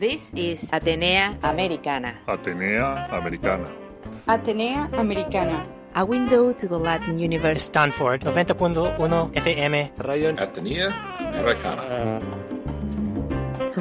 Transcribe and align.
This 0.00 0.32
is 0.32 0.64
Atenea 0.72 1.36
Americana. 1.44 2.14
Atenea 2.26 3.04
Americana. 3.12 3.68
Atenea 4.26 4.88
Americana. 4.96 5.60
A 5.94 6.06
window 6.06 6.54
to 6.54 6.66
the 6.66 6.78
Latin 6.78 7.18
universe. 7.18 7.68
Stanford 7.68 8.22
90.1 8.24 8.96
FM. 9.36 9.74
Radio 10.08 10.32
Atenea 10.40 10.88
Americana. 11.20 12.16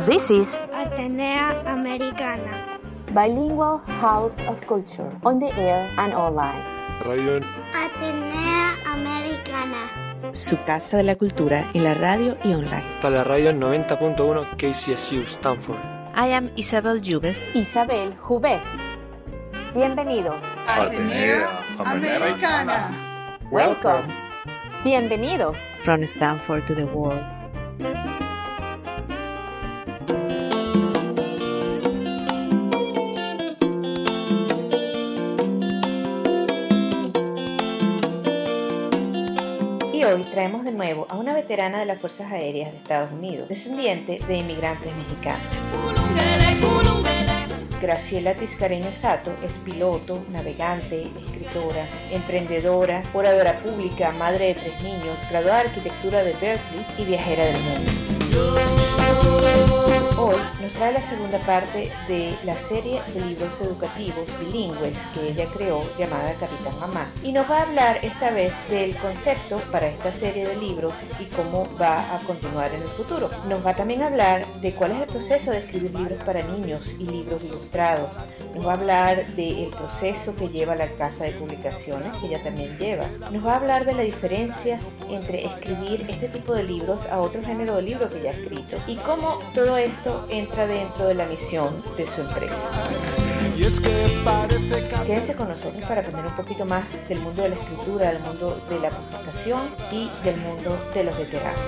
This 0.05 0.29
is 0.29 0.47
Atenea 0.75 1.55
Americana. 1.71 2.77
Bilingual 3.15 3.77
House 4.03 4.35
of 4.51 4.59
Culture. 4.67 5.07
On 5.23 5.39
the 5.39 5.55
air 5.55 5.87
and 5.97 6.11
online. 6.13 6.59
Radio 7.07 7.39
Atenea 7.71 8.75
Americana. 8.91 9.87
su 10.33 10.57
casa 10.65 10.97
de 10.97 11.03
la 11.03 11.15
cultura 11.15 11.71
en 11.73 11.85
la 11.85 11.93
radio 11.93 12.35
y 12.43 12.51
online. 12.53 12.83
para 13.01 13.15
la 13.15 13.23
radio 13.23 13.53
90.1 13.53 14.57
KCSU 14.57 15.23
Stanford. 15.23 15.98
I 16.19 16.27
am 16.35 16.51
Isabel 16.57 16.99
Jubes. 16.99 17.37
Isabel 17.55 18.11
Jubés. 18.11 18.59
Bienvenidos. 19.73 20.35
Atenea 20.67 21.47
Americana. 21.79 22.91
Welcome. 23.49 24.03
Bienvenidos. 24.83 25.55
From 25.85 26.05
Stanford 26.05 26.67
to 26.67 26.75
the 26.75 26.87
world. 26.87 27.23
De 40.69 40.77
nuevo 40.77 41.07
a 41.09 41.17
una 41.17 41.33
veterana 41.33 41.79
de 41.79 41.85
las 41.85 41.99
Fuerzas 41.99 42.31
Aéreas 42.31 42.71
de 42.71 42.77
Estados 42.77 43.11
Unidos, 43.11 43.49
descendiente 43.49 44.19
de 44.27 44.37
inmigrantes 44.37 44.95
mexicanos. 44.95 45.47
Graciela 47.81 48.35
Tiscareño 48.35 48.91
Sato 48.91 49.31
es 49.43 49.53
piloto, 49.53 50.23
navegante, 50.29 51.07
escritora, 51.25 51.85
emprendedora, 52.11 53.01
oradora 53.13 53.59
pública, 53.61 54.11
madre 54.11 54.47
de 54.47 54.55
tres 54.55 54.83
niños, 54.83 55.17
graduada 55.29 55.63
de 55.63 55.69
arquitectura 55.69 56.23
de 56.23 56.33
Berkeley 56.33 56.85
y 56.97 57.05
viajera 57.05 57.45
del 57.45 57.57
mundo. 57.61 59.28
Hoy 60.21 60.35
nos 60.61 60.73
trae 60.73 60.91
la 60.91 61.01
segunda 61.01 61.39
parte 61.39 61.89
de 62.09 62.37
la 62.43 62.53
serie 62.53 62.99
de 63.13 63.21
libros 63.21 63.49
educativos 63.61 64.25
bilingües 64.37 64.97
que 65.13 65.29
ella 65.29 65.45
creó 65.55 65.81
llamada 65.97 66.33
Capitán 66.33 66.77
Mamá 66.77 67.09
y 67.23 67.31
nos 67.31 67.49
va 67.49 67.59
a 67.59 67.61
hablar 67.61 67.99
esta 68.01 68.29
vez 68.31 68.51
del 68.69 68.93
concepto 68.97 69.59
para 69.71 69.87
esta 69.87 70.11
serie 70.11 70.45
de 70.45 70.57
libros 70.57 70.93
y 71.21 71.23
cómo 71.33 71.69
va 71.81 72.13
a 72.13 72.19
continuar 72.27 72.73
en 72.73 72.81
el 72.81 72.89
futuro. 72.89 73.29
Nos 73.47 73.65
va 73.65 73.73
también 73.73 74.01
a 74.01 74.07
hablar 74.07 74.45
de 74.59 74.75
cuál 74.75 74.91
es 74.91 75.01
el 75.03 75.07
proceso 75.07 75.51
de 75.51 75.59
escribir 75.59 75.95
libros 75.95 76.21
para 76.25 76.43
niños 76.43 76.93
y 76.99 77.05
libros 77.05 77.41
ilustrados. 77.45 78.17
Nos 78.53 78.67
va 78.67 78.71
a 78.71 78.75
hablar 78.75 79.25
del 79.37 79.69
proceso 79.69 80.35
que 80.35 80.49
lleva 80.49 80.75
la 80.75 80.89
casa 80.97 81.23
de 81.23 81.31
publicaciones 81.31 82.17
que 82.19 82.25
ella 82.25 82.43
también 82.43 82.77
lleva. 82.77 83.07
Nos 83.31 83.45
va 83.45 83.53
a 83.53 83.55
hablar 83.55 83.85
de 83.85 83.93
la 83.93 84.03
diferencia 84.03 84.81
entre 85.09 85.45
escribir 85.45 86.05
este 86.09 86.27
tipo 86.27 86.53
de 86.53 86.63
libros 86.63 87.05
a 87.05 87.19
otro 87.19 87.41
género 87.41 87.77
de 87.77 87.83
libros 87.83 88.11
que 88.11 88.19
ella 88.19 88.31
ha 88.31 88.33
escrito 88.33 88.75
y 88.85 88.97
cómo 88.97 89.39
todo 89.55 89.77
esto 89.77 90.08
entra 90.29 90.67
dentro 90.67 91.07
de 91.07 91.13
la 91.15 91.25
misión 91.25 91.83
de 91.97 92.07
su 92.07 92.21
empresa. 92.21 92.55
Quédense 95.05 95.35
con 95.35 95.49
nosotros 95.49 95.83
para 95.87 96.01
aprender 96.01 96.25
un 96.25 96.35
poquito 96.35 96.65
más 96.65 97.07
del 97.09 97.19
mundo 97.19 97.41
de 97.41 97.49
la 97.49 97.55
escritura, 97.55 98.13
del 98.13 98.21
mundo 98.21 98.61
de 98.69 98.79
la 98.79 98.89
publicación 98.89 99.75
y 99.91 100.09
del 100.23 100.37
mundo 100.37 100.77
de 100.93 101.03
los 101.03 101.17
veteranos. 101.17 101.59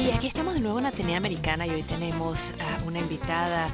Y 0.00 0.10
aquí 0.10 0.26
estamos 0.26 0.54
de 0.54 0.60
nuevo 0.60 0.78
en 0.78 0.86
Atenea 0.86 1.16
Americana 1.16 1.66
y 1.66 1.70
hoy 1.70 1.82
tenemos 1.82 2.50
a 2.60 2.84
una 2.84 2.98
invitada 2.98 3.68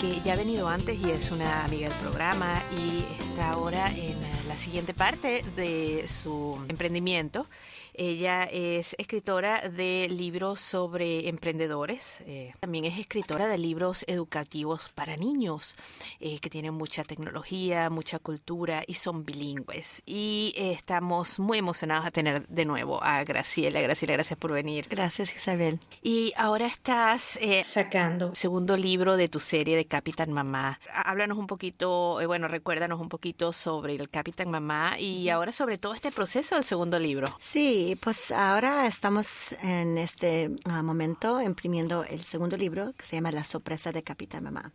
que 0.00 0.20
ya 0.22 0.32
ha 0.32 0.36
venido 0.36 0.68
antes 0.68 0.98
y 0.98 1.10
es 1.10 1.30
una 1.30 1.64
amiga 1.64 1.88
del 1.88 1.98
programa 1.98 2.62
y 2.76 3.04
está 3.22 3.50
ahora 3.50 3.88
en 3.88 4.16
la 4.48 4.56
siguiente 4.56 4.94
parte 4.94 5.44
de 5.54 6.06
su 6.08 6.58
emprendimiento. 6.68 7.46
Ella 7.94 8.44
es 8.44 8.94
escritora 8.98 9.68
de 9.68 10.08
libros 10.10 10.60
sobre 10.60 11.28
emprendedores, 11.28 12.22
eh, 12.26 12.52
también 12.60 12.84
es 12.84 12.98
escritora 12.98 13.46
de 13.48 13.58
libros 13.58 14.04
educativos 14.08 14.90
para 14.94 15.16
niños, 15.16 15.74
eh, 16.20 16.38
que 16.40 16.48
tienen 16.50 16.74
mucha 16.74 17.04
tecnología, 17.04 17.90
mucha 17.90 18.18
cultura 18.18 18.82
y 18.86 18.94
son 18.94 19.24
bilingües. 19.24 20.02
Y 20.06 20.54
eh, 20.56 20.72
estamos 20.72 21.38
muy 21.38 21.58
emocionados 21.58 22.06
a 22.06 22.10
tener 22.10 22.46
de 22.48 22.64
nuevo 22.64 23.02
a 23.02 23.24
Graciela. 23.24 23.80
Graciela, 23.80 24.14
gracias 24.14 24.38
por 24.38 24.52
venir. 24.52 24.86
Gracias, 24.88 25.34
Isabel. 25.36 25.78
Y 26.02 26.32
ahora 26.36 26.66
estás 26.66 27.36
eh, 27.40 27.62
Sacando 27.64 28.34
segundo 28.34 28.76
libro 28.76 29.16
de 29.16 29.28
tu 29.28 29.38
serie 29.40 29.76
de 29.76 29.84
Capitán 29.84 30.32
Mamá. 30.32 30.80
Há- 30.92 31.12
Háblanos 31.12 31.36
un 31.36 31.46
poquito, 31.46 32.20
eh, 32.22 32.26
bueno, 32.26 32.48
recuérdanos 32.48 33.00
un 33.00 33.08
poquito 33.10 33.52
sobre 33.52 33.94
el 33.96 34.08
Capitán 34.08 34.50
Mamá 34.50 34.98
y 34.98 35.28
ahora 35.28 35.52
sobre 35.52 35.76
todo 35.76 35.92
este 35.94 36.10
proceso 36.10 36.54
del 36.54 36.64
segundo 36.64 36.98
libro. 36.98 37.36
Sí, 37.38 37.81
pues 38.00 38.30
ahora 38.30 38.86
estamos 38.86 39.52
en 39.62 39.98
este 39.98 40.50
ah, 40.64 40.82
momento 40.82 41.40
imprimiendo 41.40 42.04
el 42.04 42.22
segundo 42.22 42.56
libro 42.56 42.92
que 42.96 43.04
se 43.04 43.16
llama 43.16 43.32
La 43.32 43.44
sorpresa 43.44 43.92
de 43.92 44.02
Capitán 44.02 44.44
Mamá. 44.44 44.72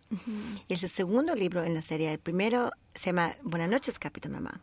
Y 0.67 0.73
es 0.73 0.83
el 0.83 0.89
segundo 0.89 1.35
libro 1.35 1.63
en 1.63 1.73
la 1.73 1.81
serie. 1.81 2.11
El 2.11 2.19
primero 2.19 2.71
se 2.93 3.07
llama 3.07 3.35
Buenas 3.43 3.69
noches, 3.69 3.99
Capitán 3.99 4.31
Mamá. 4.31 4.59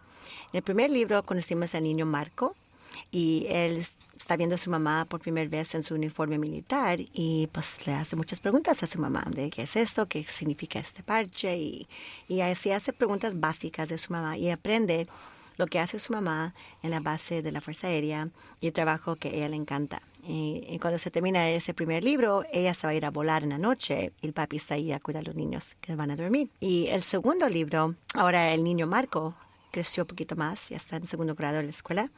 En 0.52 0.58
el 0.58 0.62
primer 0.62 0.90
libro 0.90 1.22
conocimos 1.22 1.74
al 1.74 1.82
niño 1.84 2.06
Marco 2.06 2.54
y 3.10 3.46
él 3.48 3.84
está 4.16 4.36
viendo 4.36 4.54
a 4.54 4.58
su 4.58 4.70
mamá 4.70 5.04
por 5.04 5.20
primera 5.20 5.48
vez 5.48 5.74
en 5.74 5.82
su 5.82 5.94
uniforme 5.94 6.38
militar 6.38 6.98
y 7.12 7.48
pues 7.52 7.86
le 7.86 7.94
hace 7.94 8.16
muchas 8.16 8.40
preguntas 8.40 8.82
a 8.82 8.86
su 8.86 8.98
mamá 9.00 9.24
de 9.30 9.50
qué 9.50 9.62
es 9.62 9.76
esto, 9.76 10.06
qué 10.06 10.24
significa 10.24 10.78
este 10.78 11.02
parche 11.02 11.56
y, 11.56 11.88
y 12.28 12.40
así 12.40 12.70
hace 12.70 12.92
preguntas 12.92 13.38
básicas 13.38 13.88
de 13.88 13.98
su 13.98 14.12
mamá 14.12 14.38
y 14.38 14.50
aprende 14.50 15.08
lo 15.56 15.66
que 15.66 15.78
hace 15.78 15.98
su 15.98 16.12
mamá 16.12 16.54
en 16.82 16.90
la 16.90 17.00
base 17.00 17.42
de 17.42 17.52
la 17.52 17.60
Fuerza 17.60 17.88
Aérea 17.88 18.28
y 18.60 18.68
el 18.68 18.72
trabajo 18.72 19.16
que 19.16 19.28
a 19.28 19.32
ella 19.32 19.48
le 19.48 19.56
encanta. 19.56 20.02
Y, 20.26 20.64
y 20.68 20.78
cuando 20.78 20.98
se 20.98 21.10
termina 21.10 21.48
ese 21.50 21.74
primer 21.74 22.02
libro, 22.02 22.44
ella 22.52 22.72
se 22.74 22.86
va 22.86 22.92
a 22.92 22.94
ir 22.94 23.04
a 23.04 23.10
volar 23.10 23.42
en 23.42 23.50
la 23.50 23.58
noche 23.58 24.12
y 24.22 24.26
el 24.26 24.32
papi 24.32 24.56
está 24.56 24.74
ahí 24.74 24.90
a 24.92 25.00
cuidar 25.00 25.22
a 25.22 25.26
los 25.26 25.34
niños 25.34 25.76
que 25.80 25.94
van 25.94 26.10
a 26.10 26.16
dormir. 26.16 26.48
Y 26.60 26.86
el 26.86 27.02
segundo 27.02 27.48
libro, 27.48 27.94
ahora 28.14 28.52
el 28.52 28.64
niño 28.64 28.86
Marco 28.86 29.34
creció 29.74 30.04
un 30.04 30.06
poquito 30.06 30.36
más, 30.36 30.68
ya 30.68 30.76
está 30.76 30.96
en 30.96 31.06
segundo 31.08 31.34
grado 31.34 31.56
de 31.56 31.64
la 31.64 31.70
escuela. 31.70 32.10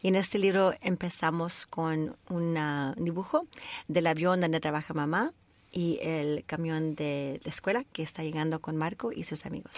Y 0.00 0.08
en 0.08 0.16
este 0.16 0.38
libro 0.38 0.72
empezamos 0.80 1.66
con 1.66 2.16
un 2.30 2.94
dibujo 2.96 3.46
del 3.86 4.06
avión 4.06 4.40
donde 4.40 4.60
trabaja 4.60 4.94
mamá 4.94 5.32
y 5.70 5.98
el 6.00 6.44
camión 6.46 6.94
de 6.94 7.38
la 7.44 7.50
escuela 7.50 7.84
que 7.84 8.02
está 8.02 8.22
llegando 8.22 8.60
con 8.60 8.76
Marco 8.76 9.12
y 9.12 9.24
sus 9.24 9.44
amigos. 9.44 9.72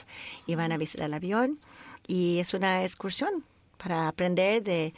Y 0.46 0.54
van 0.54 0.70
a 0.70 0.76
visitar 0.76 1.06
el 1.06 1.14
avión 1.14 1.58
y 2.06 2.38
es 2.38 2.54
una 2.54 2.84
excursión 2.84 3.44
para 3.84 4.08
aprender 4.08 4.62
de 4.62 4.94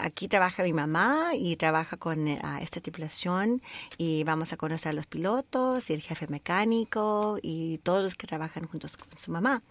aquí 0.00 0.28
trabaja 0.28 0.62
mi 0.62 0.72
mamá 0.72 1.30
y 1.34 1.56
trabaja 1.56 1.96
con 1.96 2.28
eh, 2.28 2.40
esta 2.60 2.80
tripulación 2.80 3.62
y 3.96 4.22
vamos 4.24 4.52
a 4.52 4.56
conocer 4.56 4.90
a 4.90 4.92
los 4.92 5.06
pilotos 5.06 5.90
y 5.90 5.94
el 5.94 6.02
jefe 6.02 6.28
mecánico 6.28 7.38
y 7.42 7.78
todos 7.78 8.02
los 8.02 8.14
que 8.14 8.26
trabajan 8.26 8.66
juntos 8.66 8.96
con 8.96 9.08
su 9.18 9.32
mamá. 9.32 9.62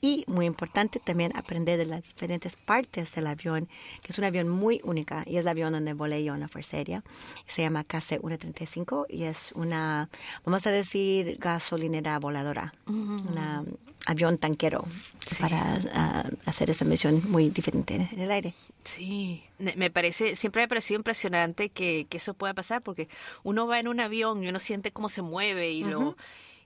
Y 0.00 0.24
muy 0.26 0.46
importante 0.46 1.00
también 1.00 1.36
aprender 1.36 1.78
de 1.78 1.86
las 1.86 2.02
diferentes 2.02 2.56
partes 2.56 3.14
del 3.14 3.26
avión, 3.26 3.68
que 4.02 4.12
es 4.12 4.18
un 4.18 4.24
avión 4.24 4.48
muy 4.48 4.80
única 4.84 5.24
y 5.26 5.36
es 5.36 5.42
el 5.42 5.48
avión 5.48 5.72
donde 5.72 5.94
volé 5.94 6.22
yo 6.22 6.34
en 6.34 6.40
la 6.40 6.48
Fuerza 6.48 6.76
Aérea. 6.76 7.02
Se 7.46 7.62
llama 7.62 7.84
KC-135 7.84 9.06
y 9.08 9.24
es 9.24 9.52
una, 9.52 10.08
vamos 10.44 10.66
a 10.66 10.70
decir, 10.70 11.36
gasolinera 11.38 12.18
voladora, 12.18 12.74
un 12.86 13.76
avión 14.06 14.38
tanquero 14.38 14.84
para 15.40 15.80
ah, 15.92 16.30
hacer 16.44 16.70
esa 16.70 16.84
misión 16.84 17.22
muy 17.28 17.50
diferente 17.50 18.08
en 18.12 18.20
el 18.20 18.30
aire. 18.30 18.54
Sí, 18.84 19.42
me 19.58 19.90
parece, 19.90 20.36
siempre 20.36 20.60
me 20.60 20.64
ha 20.64 20.68
parecido 20.68 20.98
impresionante 20.98 21.70
que, 21.70 22.06
que 22.08 22.18
eso 22.18 22.34
pueda 22.34 22.54
pasar 22.54 22.82
porque 22.82 23.08
uno 23.42 23.66
va 23.66 23.80
en 23.80 23.88
un 23.88 23.98
avión 23.98 24.44
y 24.44 24.48
uno 24.48 24.60
siente 24.60 24.92
cómo 24.92 25.08
se 25.08 25.22
mueve 25.22 25.70
y 25.70 25.84
lo... 25.84 26.16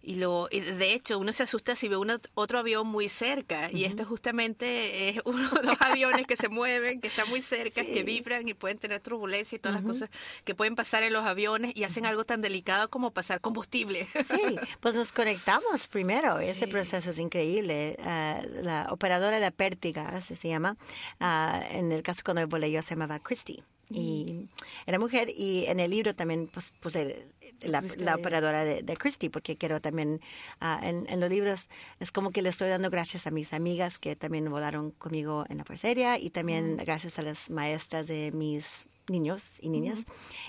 Y 0.03 0.15
lo, 0.15 0.49
y 0.51 0.61
de 0.61 0.95
hecho, 0.95 1.19
uno 1.19 1.31
se 1.33 1.43
asusta 1.43 1.77
si 1.77 1.87
ve 1.89 1.97
uno- 1.99 2.19
otro 2.35 2.59
avión 2.59 2.87
muy 2.87 3.09
cerca. 3.11 3.71
Y 3.71 3.85
esto 3.85 4.05
justamente 4.07 5.11
es 5.11 5.21
uno 5.27 5.49
de 5.51 5.63
los 5.63 5.77
aviones 5.81 6.27
que 6.27 6.37
se 6.37 6.49
mueven, 6.49 7.01
que 7.01 7.09
están 7.09 7.29
muy 7.29 7.43
cerca, 7.43 7.85
que 7.85 8.03
vibran 8.03 8.49
y 8.49 8.55
pueden 8.55 8.79
tener 8.79 9.01
turbulencia 9.01 9.57
y 9.57 9.59
todas 9.59 9.77
las 9.77 9.85
cosas 9.85 10.09
que 10.45 10.55
pueden 10.55 10.75
pasar 10.75 11.03
en 11.03 11.13
los 11.13 11.27
aviones 11.27 11.73
y 11.77 11.85
hacen 11.85 12.07
algo 12.07 12.25
tan 12.25 12.41
delicado 12.41 12.89
como 12.89 13.11
pasar 13.11 13.41
combustible. 13.41 14.09
Sí, 14.27 14.57
pues 14.81 14.95
nos 14.95 15.13
conectamos 15.13 15.87
primero. 15.89 16.39
Ese 16.39 16.67
proceso 16.67 17.11
es 17.11 17.19
increíble. 17.19 17.97
Ah, 18.03 18.41
la 18.63 18.87
operadora 18.91 19.39
de 19.39 19.51
pértiga, 19.53 20.09
así 20.09 20.35
se 20.37 20.49
llama, 20.49 20.77
ah, 21.21 21.63
en 21.71 21.93
el 21.93 22.03
caso 22.03 22.23
cuando 22.25 22.47
volé 22.49 22.71
yo 22.71 22.81
se 22.83 22.95
llamaba 22.95 23.19
Christy. 23.19 23.63
Y 23.93 24.49
era 24.87 24.99
mujer 24.99 25.31
y 25.31 25.67
en 25.67 25.81
el 25.81 25.91
libro 25.91 26.15
también 26.15 26.47
pues, 26.47 26.71
puse 26.81 27.27
la, 27.61 27.81
la 27.97 28.15
ella. 28.15 28.15
operadora 28.15 28.65
de, 28.65 28.83
de 28.83 28.97
Christy 28.97 29.29
porque 29.29 29.57
quiero 29.57 29.81
también, 29.81 30.21
ah, 30.61 30.81
en, 30.83 31.07
en 31.09 31.21
los 31.21 31.29
libros 31.29 31.69
es 31.99 32.13
como 32.13 32.31
que 32.31 32.43
le 32.43 32.49
estoy 32.49 32.69
dando 32.69 32.91
gracias 32.91 33.27
a 33.27 33.31
mis 33.31 33.53
amigas 33.53 33.99
que 33.99 34.17
también 34.17 34.49
volaron 34.51 34.93
conmigo 34.93 35.45
en 35.49 35.59
la 35.59 35.65
Fuerza 35.65 36.19
y 36.19 36.31
también 36.31 36.77
gracias 36.77 37.19
a 37.19 37.23
las 37.23 37.51
maestras 37.51 38.07
de 38.07 38.31
mis 38.33 38.87
niños 39.11 39.59
y 39.61 39.69
niñas. 39.69 40.05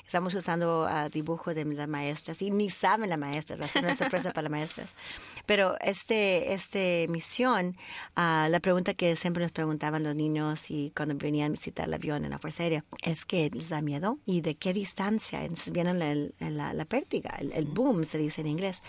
Estamos 0.05 0.33
usando 0.33 0.85
uh, 0.85 1.09
dibujos 1.09 1.55
de 1.55 1.65
las 1.65 1.87
maestras 1.87 2.41
y 2.41 2.51
ni 2.51 2.69
saben 2.69 3.09
las 3.09 3.19
maestras, 3.19 3.59
va 3.59 3.65
a 3.65 3.67
ser 3.67 3.83
una 3.83 3.95
sorpresa 3.95 4.31
para 4.31 4.43
las 4.43 4.51
maestras. 4.51 4.93
Pero 5.45 5.75
este, 5.81 6.53
este 6.53 7.07
misión, 7.09 7.75
uh, 8.15 8.47
la 8.49 8.59
pregunta 8.61 8.93
que 8.93 9.15
siempre 9.15 9.43
nos 9.43 9.51
preguntaban 9.51 10.03
los 10.03 10.15
niños 10.15 10.69
y 10.69 10.91
cuando 10.95 11.15
venían 11.15 11.47
a 11.47 11.51
visitar 11.51 11.87
el 11.87 11.93
avión 11.93 12.23
en 12.23 12.31
la 12.31 12.39
Fuerza 12.39 12.63
Aérea 12.63 12.85
es 13.03 13.25
que 13.25 13.49
les 13.51 13.69
da 13.69 13.81
miedo 13.81 14.17
y 14.25 14.41
de 14.41 14.55
qué 14.55 14.73
distancia. 14.73 15.41
Entonces 15.41 15.73
vienen 15.73 15.99
la, 15.99 16.49
la, 16.49 16.73
la 16.73 16.85
pértiga, 16.85 17.35
el, 17.39 17.51
el, 17.53 17.65
boom 17.65 18.05
se 18.05 18.17
dice 18.17 18.41
en 18.41 18.47
inglés. 18.47 18.81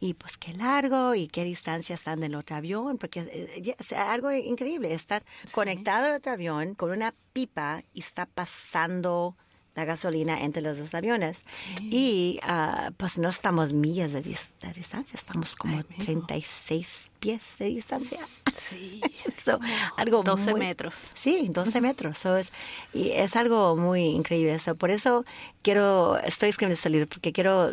Y 0.00 0.14
pues 0.14 0.36
qué 0.36 0.52
largo 0.52 1.14
y 1.14 1.28
qué 1.28 1.44
distancia 1.44 1.94
están 1.94 2.20
del 2.20 2.34
otro 2.34 2.56
avión, 2.56 2.98
porque 2.98 3.20
es, 3.20 3.74
es 3.78 3.92
algo 3.92 4.32
increíble. 4.32 4.92
Estás 4.92 5.24
sí. 5.44 5.52
conectado 5.52 6.06
al 6.06 6.16
otro 6.16 6.32
avión 6.32 6.74
con 6.74 6.90
una 6.90 7.14
pipa 7.32 7.82
y 7.92 8.00
está 8.00 8.26
pasando 8.26 9.36
la 9.74 9.84
gasolina 9.84 10.40
entre 10.40 10.62
los 10.62 10.78
dos 10.78 10.94
aviones. 10.94 11.42
Sí. 11.78 11.88
Y 11.90 12.40
uh, 12.44 12.92
pues 12.96 13.18
no 13.18 13.28
estamos 13.28 13.72
millas 13.72 14.12
de, 14.12 14.22
dis 14.22 14.50
de 14.60 14.72
distancia, 14.72 15.16
estamos 15.16 15.54
como 15.56 15.78
Ay, 15.78 16.04
36 16.04 17.10
pies 17.20 17.56
de 17.58 17.66
distancia. 17.66 18.18
Sí. 18.56 19.00
so, 19.44 19.58
algo 19.96 20.22
12 20.22 20.52
muy, 20.52 20.60
metros. 20.60 20.94
Sí, 21.14 21.48
12 21.50 21.80
metros. 21.80 22.18
So, 22.18 22.36
es, 22.36 22.52
y 22.92 23.10
es 23.10 23.36
algo 23.36 23.76
muy 23.76 24.06
increíble. 24.06 24.58
So, 24.58 24.74
por 24.74 24.90
eso 24.90 25.24
quiero, 25.62 26.18
estoy 26.18 26.48
escribiendo 26.48 26.74
este 26.74 26.90
libro, 26.90 27.06
porque 27.06 27.32
quiero 27.32 27.72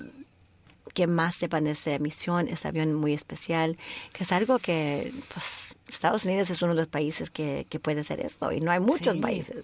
que 0.94 1.08
más 1.08 1.36
sepan 1.36 1.66
de 1.66 1.72
esta 1.72 1.98
misión, 2.00 2.48
este 2.48 2.68
avión 2.68 2.94
muy 2.94 3.14
especial, 3.14 3.78
que 4.14 4.24
es 4.24 4.32
algo 4.32 4.60
que, 4.60 5.14
pues, 5.34 5.76
Estados 5.88 6.26
Unidos 6.26 6.50
es 6.50 6.62
uno 6.62 6.74
de 6.74 6.82
los 6.82 6.88
países 6.88 7.30
que, 7.30 7.66
que 7.70 7.80
puede 7.80 8.02
hacer 8.02 8.20
esto 8.20 8.52
y 8.52 8.60
no 8.60 8.72
hay 8.72 8.80
muchos 8.80 9.16
sí. 9.16 9.22
países. 9.22 9.64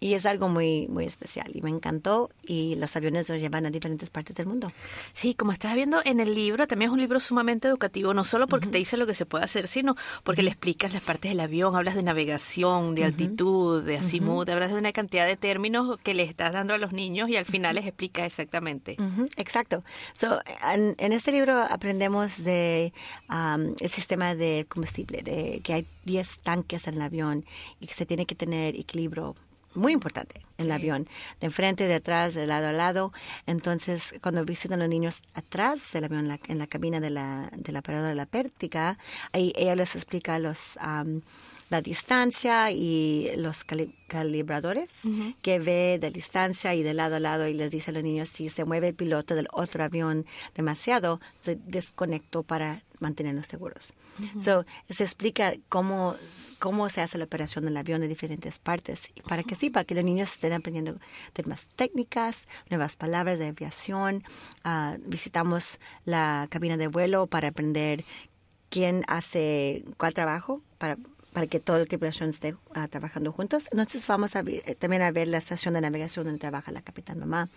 Y 0.00 0.14
es 0.14 0.26
algo 0.26 0.48
muy, 0.48 0.86
muy 0.88 1.04
especial 1.04 1.50
y 1.54 1.62
me 1.62 1.70
encantó 1.70 2.30
y 2.46 2.74
los 2.76 2.94
aviones 2.96 3.28
nos 3.30 3.40
llevan 3.40 3.66
a 3.66 3.70
diferentes 3.70 4.10
partes 4.10 4.36
del 4.36 4.46
mundo. 4.46 4.72
Sí, 5.14 5.34
como 5.34 5.52
estás 5.52 5.74
viendo 5.74 6.00
en 6.04 6.20
el 6.20 6.34
libro, 6.34 6.66
también 6.66 6.90
es 6.90 6.92
un 6.92 7.00
libro 7.00 7.20
sumamente 7.20 7.68
educativo, 7.68 8.14
no 8.14 8.24
solo 8.24 8.46
porque 8.46 8.66
uh 8.66 8.68
-huh. 8.68 8.72
te 8.72 8.78
dice 8.78 8.96
lo 8.96 9.06
que 9.06 9.14
se 9.14 9.26
puede 9.26 9.44
hacer, 9.44 9.66
sino 9.66 9.96
porque 10.22 10.40
uh 10.40 10.42
-huh. 10.42 10.44
le 10.46 10.50
explicas 10.50 10.92
las 10.92 11.02
partes 11.02 11.30
del 11.30 11.40
avión, 11.40 11.76
hablas 11.76 11.94
de 11.94 12.02
navegación, 12.02 12.94
de 12.94 13.04
altitud, 13.04 13.78
uh 13.78 13.82
-huh. 13.82 13.84
de 13.84 13.96
azimut, 13.98 14.48
hablas 14.48 14.70
de 14.70 14.78
una 14.78 14.92
cantidad 14.92 15.26
de 15.26 15.36
términos 15.36 15.98
que 16.02 16.14
le 16.14 16.24
estás 16.24 16.52
dando 16.52 16.74
a 16.74 16.78
los 16.78 16.92
niños 16.92 17.28
y 17.28 17.36
al 17.36 17.46
final 17.46 17.76
les 17.76 17.86
explicas 17.86 18.26
exactamente. 18.26 18.96
Exacto. 19.36 19.80
So, 20.12 20.40
en, 20.72 20.94
en, 20.98 21.12
este 21.12 21.32
libro 21.32 21.62
aprendemos 21.62 22.42
de 22.42 22.92
um, 23.28 23.74
el 23.80 23.88
sistema 23.90 24.34
de 24.34 24.66
combustible, 24.68 25.22
de 25.22 25.53
que 25.60 25.74
hay 25.74 25.86
10 26.04 26.38
tanques 26.40 26.86
en 26.86 26.94
el 26.94 27.02
avión 27.02 27.44
y 27.80 27.86
que 27.86 27.94
se 27.94 28.06
tiene 28.06 28.26
que 28.26 28.34
tener 28.34 28.76
equilibrio 28.76 29.34
muy 29.74 29.92
importante 29.92 30.40
en 30.58 30.66
el 30.66 30.72
avión, 30.72 31.08
de 31.40 31.46
enfrente, 31.46 31.86
de 31.88 31.94
atrás, 31.94 32.34
de 32.34 32.46
lado 32.46 32.68
a 32.68 32.72
lado. 32.72 33.10
Entonces, 33.46 34.14
cuando 34.22 34.44
visitan 34.44 34.78
los 34.78 34.88
niños 34.88 35.20
atrás 35.34 35.92
del 35.92 36.04
avión, 36.04 36.28
la, 36.28 36.38
en 36.48 36.58
la 36.58 36.66
cabina 36.66 37.00
de 37.00 37.10
la, 37.10 37.50
de 37.56 37.72
la 37.72 37.82
parada 37.82 38.08
de 38.08 38.14
la 38.14 38.26
pértiga, 38.26 38.96
ahí 39.32 39.52
ella 39.56 39.74
les 39.74 39.94
explica 39.94 40.38
los... 40.38 40.78
Um, 40.84 41.22
la 41.70 41.80
distancia 41.80 42.70
y 42.70 43.30
los 43.36 43.64
cali 43.64 43.94
calibradores 44.06 44.90
uh 45.04 45.08
-huh. 45.08 45.34
que 45.40 45.58
ve 45.58 45.98
de 45.98 46.10
distancia 46.10 46.74
y 46.74 46.82
de 46.82 46.94
lado 46.94 47.16
a 47.16 47.20
lado 47.20 47.48
y 47.48 47.54
les 47.54 47.70
dice 47.70 47.90
a 47.90 47.94
los 47.94 48.02
niños 48.02 48.28
si 48.28 48.48
se 48.48 48.64
mueve 48.64 48.88
el 48.88 48.94
piloto 48.94 49.34
del 49.34 49.48
otro 49.50 49.82
avión 49.82 50.26
demasiado, 50.54 51.18
se 51.40 51.56
desconectó 51.56 52.42
para 52.42 52.82
mantenernos 53.04 53.46
seguros. 53.46 53.92
Uh 54.18 54.22
-huh. 54.22 54.40
so, 54.40 54.66
se 54.88 55.04
explica 55.04 55.54
cómo, 55.68 56.16
cómo 56.58 56.88
se 56.88 57.00
hace 57.00 57.18
la 57.18 57.24
operación 57.24 57.64
del 57.64 57.76
avión 57.76 58.00
de 58.00 58.08
diferentes 58.08 58.58
partes 58.58 59.08
para 59.28 59.42
que 59.42 59.54
sí, 59.54 59.70
para 59.70 59.84
que 59.84 59.94
los 59.94 60.04
niños 60.04 60.32
estén 60.32 60.52
aprendiendo 60.52 60.98
temas 61.32 61.68
técnicas, 61.76 62.44
nuevas 62.70 62.96
palabras 62.96 63.38
de 63.38 63.48
aviación. 63.48 64.22
Uh, 64.64 64.98
visitamos 65.06 65.78
la 66.04 66.48
cabina 66.50 66.76
de 66.76 66.88
vuelo 66.88 67.26
para 67.26 67.48
aprender 67.48 68.04
quién 68.70 69.04
hace 69.06 69.84
cuál 69.98 70.14
trabajo 70.14 70.60
para 70.78 70.96
para 71.34 71.48
que 71.48 71.60
toda 71.60 71.80
la 71.80 71.84
tripulación 71.84 72.30
esté 72.30 72.54
uh, 72.54 72.88
trabajando 72.88 73.32
juntos. 73.32 73.68
Entonces 73.72 74.06
vamos 74.06 74.36
a 74.36 74.42
ver, 74.42 74.76
también 74.78 75.02
a 75.02 75.10
ver 75.10 75.28
la 75.28 75.38
estación 75.38 75.74
de 75.74 75.80
navegación 75.80 76.24
donde 76.24 76.38
trabaja 76.38 76.72
la 76.72 76.80
capitán 76.80 77.18
mamá 77.18 77.50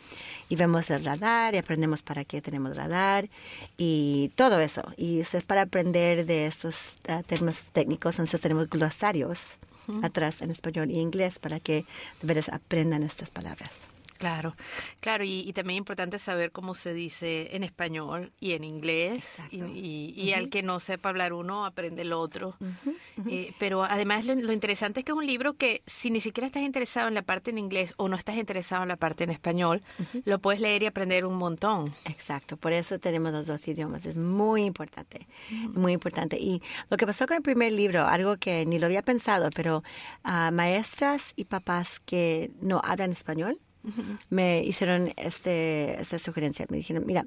y 0.50 0.56
vemos 0.56 0.90
el 0.90 1.06
radar 1.06 1.54
y 1.54 1.60
aprendemos 1.60 2.02
para 2.02 2.26
qué 2.26 2.42
tenemos 2.42 2.76
radar 2.76 3.30
y 3.78 4.32
todo 4.36 4.60
eso. 4.60 4.82
Y 4.98 5.22
eso 5.22 5.38
es 5.38 5.44
para 5.44 5.62
aprender 5.62 6.26
de 6.26 6.48
estos 6.48 6.98
uh, 7.08 7.24
términos 7.24 7.68
técnicos. 7.72 8.16
Entonces 8.16 8.42
tenemos 8.42 8.68
glosarios 8.68 9.40
uh 9.88 9.94
-huh. 9.94 10.06
atrás 10.06 10.42
en 10.42 10.50
español 10.52 10.90
y 10.90 11.00
inglés 11.00 11.38
para 11.40 11.60
que 11.60 11.86
de 12.20 12.28
veras 12.28 12.50
aprendan 12.50 13.04
estas 13.04 13.30
palabras. 13.30 13.97
Claro, 14.18 14.56
claro, 15.00 15.24
y, 15.24 15.42
y, 15.48 15.54
también 15.54 15.78
importante 15.80 16.18
saber 16.20 16.52
cómo 16.52 16.74
se 16.76 16.94
dice 16.94 17.56
en 17.56 17.64
español 17.64 18.32
y 18.40 18.54
en 18.54 18.64
inglés, 18.64 19.24
Exacto. 19.40 19.56
y, 19.56 19.60
y, 19.60 20.14
y 20.16 20.30
uh 20.30 20.34
-huh. 20.34 20.38
al 20.38 20.50
que 20.50 20.64
no 20.64 20.80
sepa 20.80 21.10
hablar 21.10 21.34
uno, 21.34 21.66
aprende 21.66 22.02
el 22.02 22.14
otro. 22.14 22.56
Uh 22.60 22.66
-huh, 22.66 22.90
uh 23.18 23.24
-huh. 23.24 23.32
Eh, 23.32 23.54
pero 23.60 23.84
además 23.84 24.26
lo, 24.26 24.34
lo, 24.36 24.54
interesante 24.54 25.00
es 25.02 25.06
que 25.06 25.12
es 25.12 25.18
un 25.18 25.26
libro 25.26 25.54
que 25.54 25.82
si 25.86 26.10
ni 26.12 26.20
siquiera 26.22 26.48
estás 26.48 26.64
interesado 26.64 27.08
en 27.08 27.14
la 27.14 27.22
parte 27.22 27.52
en 27.52 27.58
inglés 27.58 27.94
o 27.98 28.08
no 28.08 28.16
estás 28.16 28.38
interesado 28.38 28.84
en 28.84 28.90
la 28.90 28.98
parte 28.98 29.24
en 29.24 29.30
español, 29.30 29.82
lo 30.26 30.40
puedes 30.40 30.60
leer 30.62 30.84
y 30.84 30.86
aprender 30.88 31.26
un 31.26 31.36
montón. 31.36 31.94
Exacto, 32.06 32.58
por 32.58 32.72
eso 32.74 33.00
tenemos 33.00 33.32
los 33.32 33.48
dos 33.48 33.68
idiomas, 33.68 34.06
es 34.06 34.18
muy 34.18 34.64
importante, 34.66 35.26
muy 35.74 35.94
importante. 35.94 36.38
Y 36.38 36.62
lo 36.90 36.98
que 36.98 37.06
pasó 37.06 37.28
con 37.28 37.38
el 37.38 37.44
primer 37.44 37.72
libro, 37.72 38.06
algo 38.08 38.38
que 38.38 38.66
ni 38.66 38.80
lo 38.80 38.86
había 38.88 39.02
pensado, 39.02 39.50
pero 39.56 39.82
uh, 40.26 40.52
maestras 40.52 41.34
y 41.36 41.46
papás 41.46 42.00
que 42.00 42.52
no 42.62 42.82
hablan 42.84 43.12
español, 43.12 43.58
Uh 43.88 43.90
-huh. 43.90 44.18
me 44.30 44.64
hicieron 44.64 45.14
este, 45.16 46.00
esta 46.02 46.20
sugerencia. 46.20 46.66
Me 46.70 46.78
dijeron, 46.78 47.06
mira, 47.06 47.26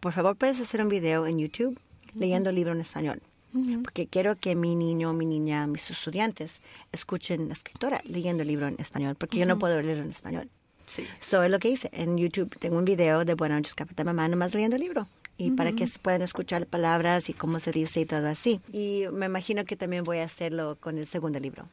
por 0.00 0.12
favor 0.12 0.36
puedes 0.36 0.60
hacer 0.60 0.80
un 0.82 0.88
video 0.88 1.26
en 1.26 1.38
YouTube 1.38 1.72
uh 1.72 2.16
-huh. 2.16 2.20
leyendo 2.20 2.50
el 2.50 2.56
libro 2.56 2.72
en 2.72 2.80
español. 2.80 3.22
Uh 3.54 3.58
-huh. 3.58 3.82
Porque 3.82 4.06
quiero 4.06 4.36
que 4.36 4.54
mi 4.54 4.76
niño, 4.76 5.12
mi 5.12 5.26
niña, 5.26 5.66
mis 5.66 5.90
estudiantes 5.90 6.60
escuchen 6.92 7.48
la 7.48 7.54
escritora 7.54 8.00
leyendo 8.04 8.42
el 8.42 8.48
libro 8.48 8.66
en 8.68 8.76
español, 8.78 9.14
porque 9.18 9.38
yo 9.38 9.46
no 9.46 9.58
puedo 9.58 9.80
leerlo 9.80 10.04
en 10.04 10.10
español. 10.10 10.48
Sí. 10.86 11.06
So 11.20 11.42
es 11.42 11.50
lo 11.50 11.58
que 11.58 11.68
hice. 11.70 11.88
En 11.92 12.18
YouTube 12.18 12.50
tengo 12.58 12.76
un 12.76 12.84
video 12.84 13.24
de 13.24 13.34
Buenas 13.34 13.58
noches, 13.58 13.74
Capitán 13.74 14.06
Mamá, 14.06 14.28
nomás 14.28 14.52
leyendo 14.54 14.76
el 14.76 14.82
libro. 14.82 15.08
Y 15.36 15.50
para 15.50 15.72
que 15.72 15.88
puedan 16.00 16.22
escuchar 16.22 16.66
palabras 16.66 17.28
y 17.28 17.32
cómo 17.32 17.58
se 17.58 17.72
dice 17.72 18.02
y 18.02 18.06
todo 18.06 18.28
así. 18.28 18.60
Y 18.72 19.04
me 19.12 19.26
imagino 19.26 19.64
que 19.64 19.76
también 19.76 20.04
voy 20.04 20.18
a 20.18 20.24
hacerlo 20.24 20.76
con 20.78 20.96
el 20.96 21.06
segundo 21.06 21.40
libro. 21.40 21.64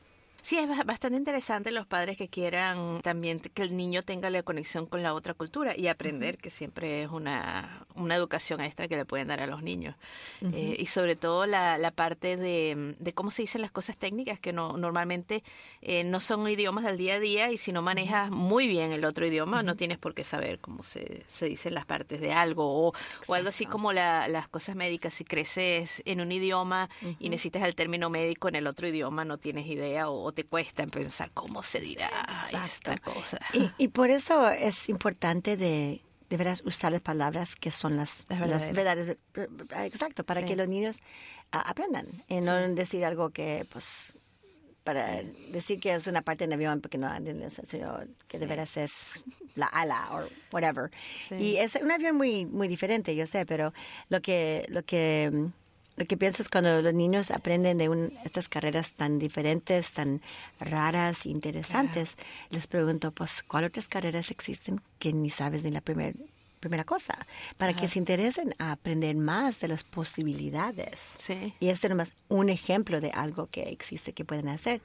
Sí, 0.43 0.57
es 0.57 0.67
bastante 0.85 1.17
interesante 1.17 1.71
los 1.71 1.85
padres 1.85 2.17
que 2.17 2.27
quieran 2.27 3.01
también 3.03 3.39
que 3.39 3.61
el 3.61 3.77
niño 3.77 4.01
tenga 4.01 4.29
la 4.31 4.41
conexión 4.41 4.87
con 4.87 5.03
la 5.03 5.13
otra 5.13 5.33
cultura 5.35 5.77
y 5.77 5.87
aprender, 5.87 6.35
uh 6.35 6.37
-huh. 6.37 6.41
que 6.41 6.49
siempre 6.49 7.03
es 7.03 7.09
una, 7.11 7.85
una 7.95 8.15
educación 8.15 8.59
extra 8.59 8.87
que 8.87 8.97
le 8.97 9.05
pueden 9.05 9.27
dar 9.27 9.39
a 9.41 9.45
los 9.47 9.61
niños. 9.61 9.95
Uh 10.41 10.45
-huh. 10.47 10.55
eh, 10.55 10.75
y 10.79 10.85
sobre 10.87 11.15
todo 11.15 11.45
la, 11.45 11.77
la 11.77 11.91
parte 11.91 12.37
de, 12.37 12.95
de, 12.99 13.13
cómo 13.13 13.29
se 13.29 13.43
dicen 13.43 13.61
las 13.61 13.71
cosas 13.71 13.97
técnicas, 13.97 14.39
que 14.39 14.51
no 14.51 14.77
normalmente 14.77 15.43
eh, 15.81 16.03
no 16.03 16.19
son 16.19 16.47
idiomas 16.49 16.85
del 16.85 16.97
día 16.97 17.15
a 17.15 17.19
día 17.19 17.51
y 17.51 17.57
si 17.57 17.71
no 17.71 17.83
manejas 17.83 18.31
muy 18.31 18.67
bien 18.67 18.91
el 18.91 19.05
otro 19.05 19.27
idioma, 19.27 19.57
uh 19.57 19.61
-huh. 19.61 19.65
no 19.65 19.75
tienes 19.75 19.99
por 19.99 20.13
qué 20.15 20.23
saber 20.23 20.57
cómo 20.59 20.81
se, 20.83 21.23
se 21.29 21.45
dicen 21.45 21.75
las 21.75 21.85
partes 21.85 22.19
de 22.19 22.33
algo 22.33 22.87
o, 22.87 22.93
o 23.27 23.33
algo 23.35 23.49
así 23.49 23.67
como 23.67 23.93
la, 23.93 24.27
las 24.27 24.47
cosas 24.49 24.75
médicas. 24.75 25.13
Si 25.13 25.23
creces 25.23 26.01
en 26.05 26.19
un 26.19 26.31
idioma 26.31 26.89
y 27.19 27.29
necesitas 27.29 27.63
el 27.63 27.75
término 27.75 28.09
médico 28.09 28.47
en 28.47 28.55
el 28.55 28.65
otro 28.65 28.87
idioma, 28.87 29.23
no 29.23 29.37
tienes 29.37 29.67
idea 29.67 30.09
o 30.09 30.30
te 30.31 30.45
cuesta 30.45 30.85
pensar 30.87 31.31
cómo 31.33 31.63
se 31.63 31.79
dirá 31.79 32.09
Exacto. 32.49 32.91
esta 32.91 32.97
cosa. 32.97 33.37
Y, 33.53 33.69
y, 33.77 33.87
por 33.89 34.09
eso 34.09 34.49
es 34.49 34.89
importante 34.89 35.57
de, 35.57 36.01
de 36.31 36.37
veras 36.37 36.63
usar 36.65 36.93
las 36.93 37.01
palabras 37.01 37.55
que 37.57 37.71
son 37.71 37.97
las, 37.97 38.23
las 38.29 38.71
verdades. 38.71 39.17
Exacto, 39.83 40.23
para 40.23 40.41
sí. 40.41 40.47
que 40.47 40.55
los 40.55 40.67
niños 40.67 40.97
uh, 41.53 41.59
aprendan 41.65 42.07
y 42.29 42.39
no 42.39 42.55
decir 42.69 43.03
algo 43.03 43.31
que, 43.31 43.67
pues, 43.69 44.15
para 44.85 45.21
sí. 45.21 45.49
decir 45.51 45.79
que 45.81 45.93
es 45.93 46.07
una 46.07 46.21
parte 46.21 46.45
del 46.45 46.53
avión 46.53 46.79
porque 46.79 46.97
no 46.97 47.09
sino 47.63 47.99
que 48.29 48.39
de 48.39 48.45
veras 48.45 48.77
es 48.77 49.23
la 49.55 49.67
ala 49.67 50.07
o 50.11 50.27
whatever. 50.53 50.89
Y 51.31 51.57
es 51.57 51.75
un 51.75 51.91
avión 51.91 52.15
muy 52.15 52.45
muy 52.45 52.69
diferente, 52.69 53.13
yo 53.13 53.27
sé, 53.27 53.45
pero 53.45 53.73
lo 54.07 54.21
que 54.21 54.65
lo 54.69 54.83
que 54.83 55.51
lo 56.01 56.07
que 56.07 56.17
pienso 56.17 56.41
es 56.41 56.49
cuando 56.49 56.81
los 56.81 56.93
niños 56.95 57.29
aprenden 57.29 57.77
de 57.77 57.87
un, 57.87 58.11
estas 58.25 58.49
carreras 58.49 58.93
tan 58.93 59.19
diferentes, 59.19 59.91
tan 59.91 60.19
raras, 60.59 61.27
interesantes, 61.27 62.15
claro. 62.15 62.29
les 62.49 62.65
pregunto, 62.65 63.11
pues, 63.11 63.43
¿cuáles 63.43 63.69
otras 63.69 63.87
carreras 63.87 64.31
existen 64.31 64.81
que 64.97 65.13
ni 65.13 65.29
sabes 65.29 65.63
ni 65.63 65.69
la 65.69 65.81
primer, 65.81 66.15
primera 66.59 66.85
cosa? 66.85 67.19
Para 67.59 67.73
Ajá. 67.73 67.81
que 67.81 67.87
se 67.87 67.99
interesen 67.99 68.55
a 68.57 68.71
aprender 68.71 69.15
más 69.15 69.59
de 69.59 69.67
las 69.67 69.83
posibilidades. 69.83 70.99
Sí. 71.19 71.53
Y 71.59 71.69
este 71.69 71.85
es 71.85 71.91
nomás 71.91 72.15
un 72.29 72.49
ejemplo 72.49 72.99
de 72.99 73.11
algo 73.11 73.45
que 73.45 73.69
existe 73.69 74.13
que 74.13 74.25
pueden 74.25 74.49
hacer. 74.49 74.81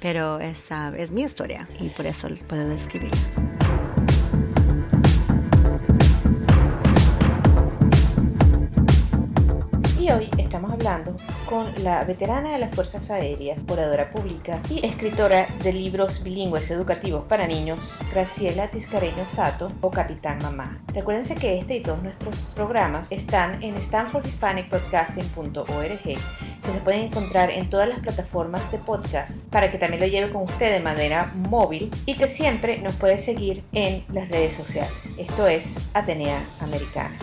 Pero 0.00 0.40
es, 0.40 0.68
uh, 0.72 0.96
es 0.96 1.12
mi 1.12 1.22
historia 1.22 1.68
y 1.78 1.90
por 1.90 2.06
eso 2.06 2.26
puedo 2.48 2.72
escribir. 2.72 3.12
Con 11.48 11.72
la 11.82 12.04
veterana 12.04 12.52
de 12.52 12.58
las 12.58 12.74
Fuerzas 12.74 13.10
Aéreas, 13.10 13.58
oradora 13.68 14.10
pública 14.10 14.60
y 14.68 14.84
escritora 14.84 15.46
de 15.62 15.72
libros 15.72 16.22
bilingües 16.22 16.70
educativos 16.70 17.24
para 17.24 17.46
niños, 17.46 17.78
Graciela 18.12 18.68
Tiscareño 18.68 19.26
Sato 19.28 19.72
o 19.80 19.90
Capitán 19.90 20.38
Mamá. 20.42 20.78
Recuérdense 20.92 21.34
que 21.34 21.58
este 21.58 21.76
y 21.76 21.82
todos 21.82 22.02
nuestros 22.02 22.36
programas 22.54 23.10
están 23.12 23.62
en 23.62 23.76
stanfordhispanicpodcasting.org 23.76 26.02
que 26.02 26.72
se 26.72 26.80
pueden 26.84 27.02
encontrar 27.02 27.50
en 27.50 27.70
todas 27.70 27.88
las 27.88 28.00
plataformas 28.00 28.70
de 28.72 28.78
podcast 28.78 29.30
para 29.50 29.70
que 29.70 29.78
también 29.78 30.00
lo 30.00 30.06
lleve 30.06 30.32
con 30.32 30.42
usted 30.42 30.72
de 30.72 30.80
manera 30.80 31.32
móvil 31.34 31.90
y 32.06 32.14
que 32.14 32.28
siempre 32.28 32.78
nos 32.78 32.96
puede 32.96 33.18
seguir 33.18 33.62
en 33.72 34.04
las 34.12 34.28
redes 34.28 34.54
sociales. 34.54 34.92
Esto 35.16 35.46
es 35.46 35.66
Atenea 35.94 36.40
Americana. 36.60 37.16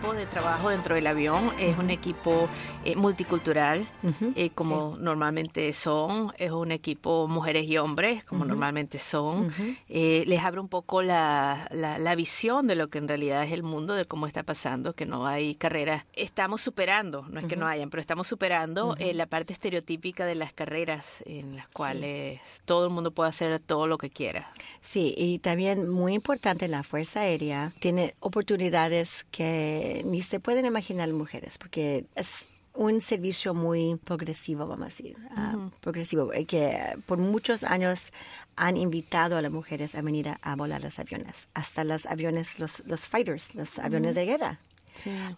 Equipo 0.00 0.14
de 0.14 0.24
trabajo 0.24 0.70
dentro 0.70 0.94
del 0.94 1.06
avión. 1.06 1.50
Es 1.58 1.76
un 1.76 1.90
equipo 1.90 2.48
eh, 2.84 2.96
multicultural, 2.96 3.86
eh, 4.34 4.48
como 4.54 4.96
normalmente 4.98 5.74
son, 5.74 6.32
es 6.38 6.52
un 6.52 6.72
equipo 6.72 7.28
mujeres 7.28 7.66
y 7.66 7.76
hombres, 7.76 8.24
como 8.24 8.46
normalmente 8.46 8.98
son. 8.98 9.52
Eh, 9.90 10.24
les 10.26 10.42
abre 10.42 10.60
un 10.60 10.68
poco 10.68 11.02
la, 11.02 11.68
la, 11.70 12.14
visión 12.14 12.66
de 12.66 12.76
lo 12.76 12.88
que 12.88 12.96
en 12.96 13.08
realidad 13.08 13.44
es 13.44 13.52
el 13.52 13.62
mundo, 13.62 13.94
de 13.94 14.06
cómo 14.06 14.26
está 14.26 14.42
pasando, 14.42 14.94
que 14.94 15.04
no 15.04 15.26
hay 15.26 15.54
carreras. 15.54 16.06
Estamos 16.14 16.62
superando, 16.62 17.26
no 17.28 17.40
es 17.40 17.46
que 17.46 17.56
no 17.56 17.66
hayan, 17.66 17.90
pero 17.90 18.00
estamos 18.00 18.26
superando 18.26 18.96
la 18.98 19.26
parte 19.26 19.52
estereotípica 19.52 20.24
de 20.24 20.34
las 20.34 20.54
carreras 20.54 21.22
en 21.26 21.56
las 21.56 21.68
cuales 21.68 22.40
todo 22.64 22.86
el 22.86 22.90
mundo 22.90 23.10
puede 23.10 23.28
hacer 23.28 23.58
todo 23.58 23.86
lo 23.86 23.98
que 23.98 24.08
quiera. 24.08 24.50
Sí, 24.80 25.14
y 25.16 25.40
también 25.40 25.90
muy 25.90 26.14
importante, 26.14 26.68
la 26.68 26.84
Fuerza 26.84 27.20
Aérea 27.20 27.72
tiene 27.80 28.14
oportunidades 28.20 29.26
que 29.30 29.89
ni 30.04 30.22
se 30.22 30.40
pueden 30.40 30.64
imaginar 30.64 31.08
mujeres, 31.12 31.58
porque 31.58 32.04
es 32.14 32.48
un 32.74 33.00
servicio 33.00 33.52
muy 33.54 33.96
progresivo, 33.96 34.66
vamos 34.66 34.82
a 34.82 34.88
decir, 34.88 35.16
ah, 35.36 35.70
progresivo, 35.80 36.32
eh, 36.32 36.46
que 36.46 36.96
por 37.06 37.18
muchos 37.18 37.64
años 37.64 38.12
han 38.56 38.76
invitado 38.76 39.36
a 39.36 39.42
las 39.42 39.50
mujeres 39.50 39.94
a 39.94 40.02
venir 40.02 40.36
a, 40.40 40.56
volar 40.56 40.82
los 40.82 40.98
aviones, 40.98 41.48
hasta 41.54 41.84
los 41.84 42.06
aviones, 42.06 42.58
los, 42.58 42.82
los 42.86 43.06
fighters, 43.06 43.54
los 43.54 43.78
aviones 43.78 44.14
de 44.14 44.24
guerra. 44.24 44.60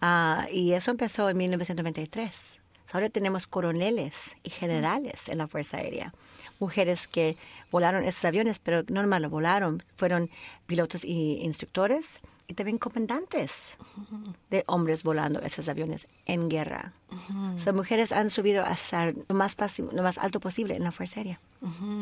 Ah, 0.01 0.47
y 0.51 0.73
eso 0.73 0.91
empezó 0.91 1.29
en 1.29 1.37
1993. 1.37 2.55
Ahora 2.91 3.09
tenemos 3.09 3.47
coroneles 3.47 4.35
y 4.43 4.51
generales 4.51 5.27
en 5.27 5.39
la 5.39 5.47
Fuerza 5.47 5.77
Aérea, 5.77 6.13
mujeres 6.59 7.07
que 7.07 7.37
volaron 7.71 8.03
esos 8.03 8.23
aviones, 8.25 8.59
pero 8.59 8.83
no 8.87 9.01
nomás 9.01 9.19
lo 9.19 9.31
volaron, 9.31 9.81
fueron 9.95 10.29
pilotos 10.67 11.03
y 11.03 11.39
instructores, 11.41 12.21
y 12.53 12.55
también 12.55 12.77
comandantes 12.77 13.75
de 14.51 14.63
hombres 14.67 15.01
volando 15.01 15.41
esos 15.41 15.67
aviones 15.69 16.07
en 16.27 16.49
guerra. 16.49 16.93
Son 17.57 17.75
mujeres 17.75 18.11
han 18.11 18.29
subido 18.29 18.63
hasta 18.63 19.11
lo 19.11 19.35
más, 19.35 19.57
lo 19.79 20.03
más 20.03 20.19
alto 20.19 20.39
posible 20.39 20.75
en 20.75 20.83
la 20.83 20.91
Fuerza 20.91 21.19
Aérea. 21.19 21.39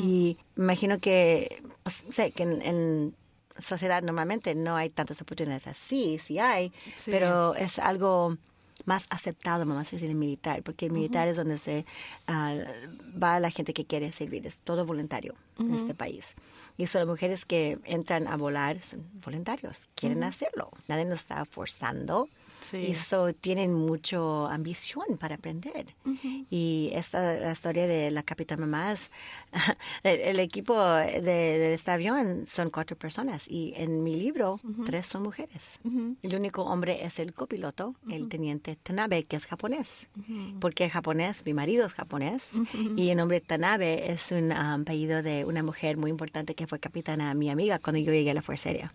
Y 0.02 0.38
imagino 0.58 0.98
que, 0.98 1.64
pues, 1.84 2.06
sé 2.10 2.32
que 2.32 2.44
en, 2.44 3.16
sociedad 3.60 4.02
normalmente 4.04 4.54
no 4.56 4.76
hay 4.76 4.90
tantas 4.90 5.22
oportunidades 5.22 5.68
así, 5.68 6.20
sí 6.20 6.40
hay, 6.40 6.74
pero 7.06 7.56
es 7.56 7.80
algo 7.80 8.38
más 8.86 9.06
aceptado, 9.10 9.60
vamos 9.60 9.88
a 9.88 9.92
decir, 9.92 10.10
el 10.10 10.16
militar, 10.16 10.64
porque 10.64 10.88
el 10.88 10.92
militar 10.92 11.28
es 11.28 11.38
donde 11.38 11.60
se 11.60 11.86
ah, 12.28 12.56
va 13.22 13.40
la 13.40 13.52
gente 13.52 13.74
que 13.74 13.86
quiere 13.86 14.12
servir, 14.12 14.46
es 14.48 14.58
todo 14.58 14.86
voluntario 14.86 15.34
en 15.60 15.76
este 15.76 15.94
país. 15.94 16.36
Y 16.82 16.88
son 16.88 17.02
las 17.02 17.10
mujeres 17.10 17.46
que 17.46 17.78
entran 17.84 18.28
a 18.28 18.36
volar, 18.38 18.82
son 18.82 19.08
voluntarios, 19.24 19.88
quieren 19.94 20.24
hacerlo, 20.24 20.72
nadie 20.88 21.06
nos 21.06 21.20
está 21.20 21.46
forzando 21.46 22.28
y 22.74 22.92
eso 22.92 23.34
tienen 23.34 23.74
mucha 23.74 24.20
ambición 24.52 25.18
para 25.20 25.36
aprender. 25.36 25.88
Y 26.50 26.90
esta 26.94 27.34
la 27.40 27.52
historia 27.52 27.88
de 27.88 28.12
la 28.12 28.24
Capitán 28.24 28.60
Mamás, 28.60 29.12
el, 30.04 30.40
equipo 30.40 30.78
de, 30.80 31.74
este 31.74 31.92
avión 31.92 32.46
son 32.48 32.70
cuatro 32.70 32.98
personas 32.98 33.48
y 33.48 33.74
en 33.76 34.04
mi 34.04 34.16
libro 34.16 34.60
tres 34.86 35.08
son 35.08 35.24
mujeres. 35.24 35.80
El 36.22 36.36
único 36.36 36.64
hombre 36.64 37.04
es 37.06 37.20
el 37.20 37.34
copiloto, 37.34 37.96
el 38.10 38.30
teniente 38.30 38.78
Tanabe, 38.82 39.24
que 39.24 39.36
es 39.36 39.46
japonés. 39.46 40.08
Porque 40.60 40.86
es 40.86 40.92
japonés, 40.92 41.46
mi 41.46 41.54
marido 41.54 41.86
es 41.86 41.94
japonés 41.94 42.54
y 42.96 43.10
el 43.10 43.18
nombre 43.18 43.42
Tanabe 43.42 44.12
es 44.12 44.32
un 44.32 44.52
um, 44.52 44.82
apellido 44.82 45.22
de 45.22 45.46
una 45.46 45.64
mujer 45.64 45.98
muy 45.98 46.10
importante 46.10 46.56
que 46.56 46.68
fue 46.68 46.80
capitana, 46.80 47.34
mi 47.34 47.50
amiga, 47.50 47.80
cuando 47.80 48.00
yo 48.00 48.12
llegué 48.12 48.32
a 48.32 48.34
la 48.34 48.42
Fuerza 48.42 48.70
Aérea. 48.70 48.94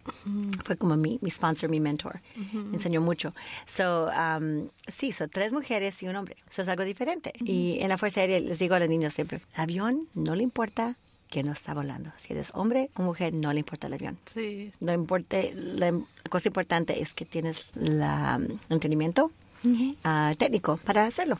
Fue 0.64 0.76
como 0.76 0.96
mi, 0.96 1.18
mi 1.20 1.30
sponsor, 1.30 1.68
mi 1.70 1.80
mentor. 1.80 2.20
Me 2.52 2.76
enseñó 2.76 3.00
mucho. 3.00 3.34
So, 3.66 4.08
um, 4.08 4.68
sí, 4.88 5.12
son 5.12 5.30
tres 5.30 5.52
mujeres 5.52 6.02
y 6.02 6.08
un 6.08 6.16
hombre. 6.16 6.36
Eso 6.50 6.62
es 6.62 6.68
algo 6.68 6.84
diferente. 6.84 7.32
Y 7.44 7.78
en 7.80 7.88
la 7.88 7.98
Fuerza 7.98 8.20
Aérea 8.20 8.40
les 8.40 8.58
digo 8.58 8.74
a 8.74 8.80
los 8.80 8.88
niños 8.88 9.14
siempre, 9.14 9.40
avión 9.54 10.08
no 10.14 10.34
le 10.34 10.42
importa 10.42 10.96
que 11.30 11.42
no 11.42 11.52
está 11.52 11.74
volando. 11.74 12.12
Si 12.16 12.32
eres 12.32 12.50
hombre 12.54 12.90
o 12.94 13.02
mujer, 13.02 13.34
no 13.34 13.52
le 13.52 13.60
importa 13.60 13.88
el 13.88 13.94
avión. 13.94 14.18
Sí. 14.26 14.72
No 14.80 14.92
importa, 14.92 15.38
la 15.54 15.92
cosa 16.30 16.48
importante 16.48 17.00
es 17.00 17.14
que 17.14 17.24
tienes 17.24 17.66
el 17.76 18.00
um, 18.00 18.58
entendimiento 18.70 19.32
Ah, 20.04 20.34
técnico 20.38 20.76
para 20.78 21.04
hacerlo. 21.06 21.38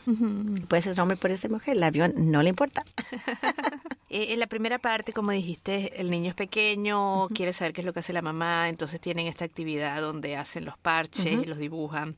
Puede 0.67 0.81
ser 0.81 0.99
hombre, 0.99 1.17
puede 1.17 1.37
ser 1.37 1.51
mujer, 1.51 1.77
el 1.77 1.83
avión 1.83 2.13
no 2.17 2.43
le 2.43 2.49
importa. 2.49 2.83
Eh, 4.09 4.33
en 4.33 4.39
la 4.39 4.47
primera 4.47 4.79
parte, 4.79 5.11
como 5.11 5.31
dijiste, 5.31 5.99
el 5.99 6.09
niño 6.09 6.29
es 6.29 6.35
pequeño, 6.35 7.27
quiere 7.27 7.51
saber 7.51 7.73
qué 7.73 7.81
es 7.81 7.85
lo 7.85 7.91
que 7.91 7.99
hace 7.99 8.13
la 8.13 8.21
mamá, 8.21 8.69
entonces 8.69 9.01
tienen 9.01 9.27
esta 9.27 9.43
actividad 9.43 9.99
donde 9.99 10.37
hacen 10.37 10.63
los 10.63 10.77
parches 10.77 11.25
y 11.25 11.45
los 11.45 11.57
dibujan. 11.57 12.15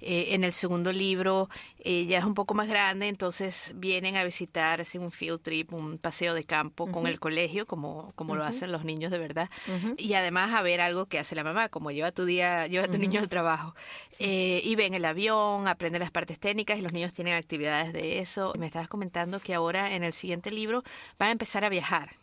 Eh, 0.00 0.28
en 0.30 0.44
el 0.44 0.54
segundo 0.54 0.94
libro, 0.94 1.50
ella 1.78 2.20
es 2.20 2.24
un 2.24 2.32
poco 2.32 2.54
más 2.54 2.68
grande, 2.68 3.08
entonces 3.08 3.72
vienen 3.74 4.16
a 4.16 4.24
visitar, 4.24 4.80
hacen 4.80 5.02
un 5.02 5.12
field 5.12 5.42
trip, 5.42 5.74
un 5.74 5.98
paseo 5.98 6.32
de 6.32 6.44
campo 6.44 6.90
con 6.90 7.06
el 7.06 7.20
colegio, 7.20 7.66
como, 7.66 8.12
como 8.14 8.34
lo 8.34 8.42
hacen 8.42 8.72
los 8.72 8.86
niños 8.86 9.10
de 9.10 9.18
verdad, 9.18 9.50
y 9.98 10.14
además 10.14 10.54
a 10.54 10.62
ver 10.62 10.80
algo 10.80 11.04
que 11.04 11.18
hace 11.18 11.36
la 11.36 11.44
mamá, 11.44 11.68
como 11.68 11.90
lleva 11.90 12.12
tu 12.12 12.24
día, 12.24 12.66
lleva 12.66 12.88
tu 12.88 12.96
niño 12.96 13.20
al 13.20 13.28
trabajo. 13.28 13.74
Eh, 14.18 14.62
y 14.64 14.74
ven 14.74 14.94
el 14.94 15.04
avión, 15.04 15.36
aprender 15.66 16.00
las 16.00 16.10
partes 16.10 16.38
técnicas 16.38 16.78
y 16.78 16.82
los 16.82 16.92
niños 16.92 17.12
tienen 17.12 17.34
actividades 17.34 17.92
de 17.92 18.18
eso. 18.18 18.52
Me 18.58 18.66
estabas 18.66 18.88
comentando 18.88 19.40
que 19.40 19.54
ahora 19.54 19.94
en 19.94 20.04
el 20.04 20.12
siguiente 20.12 20.50
libro 20.50 20.82
van 21.18 21.28
a 21.30 21.32
empezar 21.32 21.64
a 21.64 21.68
viajar. 21.68 22.16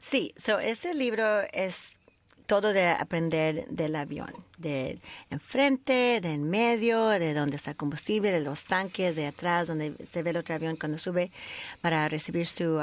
Sí, 0.00 0.32
so 0.36 0.58
este 0.58 0.94
libro 0.94 1.40
es 1.52 1.98
todo 2.46 2.72
de 2.72 2.88
aprender 2.88 3.66
del 3.68 3.96
avión, 3.96 4.32
de 4.58 4.98
enfrente, 5.30 6.20
de 6.20 6.32
en 6.32 6.48
medio, 6.48 7.08
de 7.08 7.34
donde 7.34 7.56
está 7.56 7.70
el 7.70 7.76
combustible, 7.76 8.30
de 8.30 8.40
los 8.40 8.64
tanques, 8.64 9.16
de 9.16 9.26
atrás, 9.26 9.68
donde 9.68 9.94
se 10.06 10.22
ve 10.22 10.30
el 10.30 10.36
otro 10.36 10.54
avión 10.54 10.76
cuando 10.76 10.98
sube 10.98 11.30
para 11.80 12.08
recibir 12.08 12.46
su, 12.46 12.80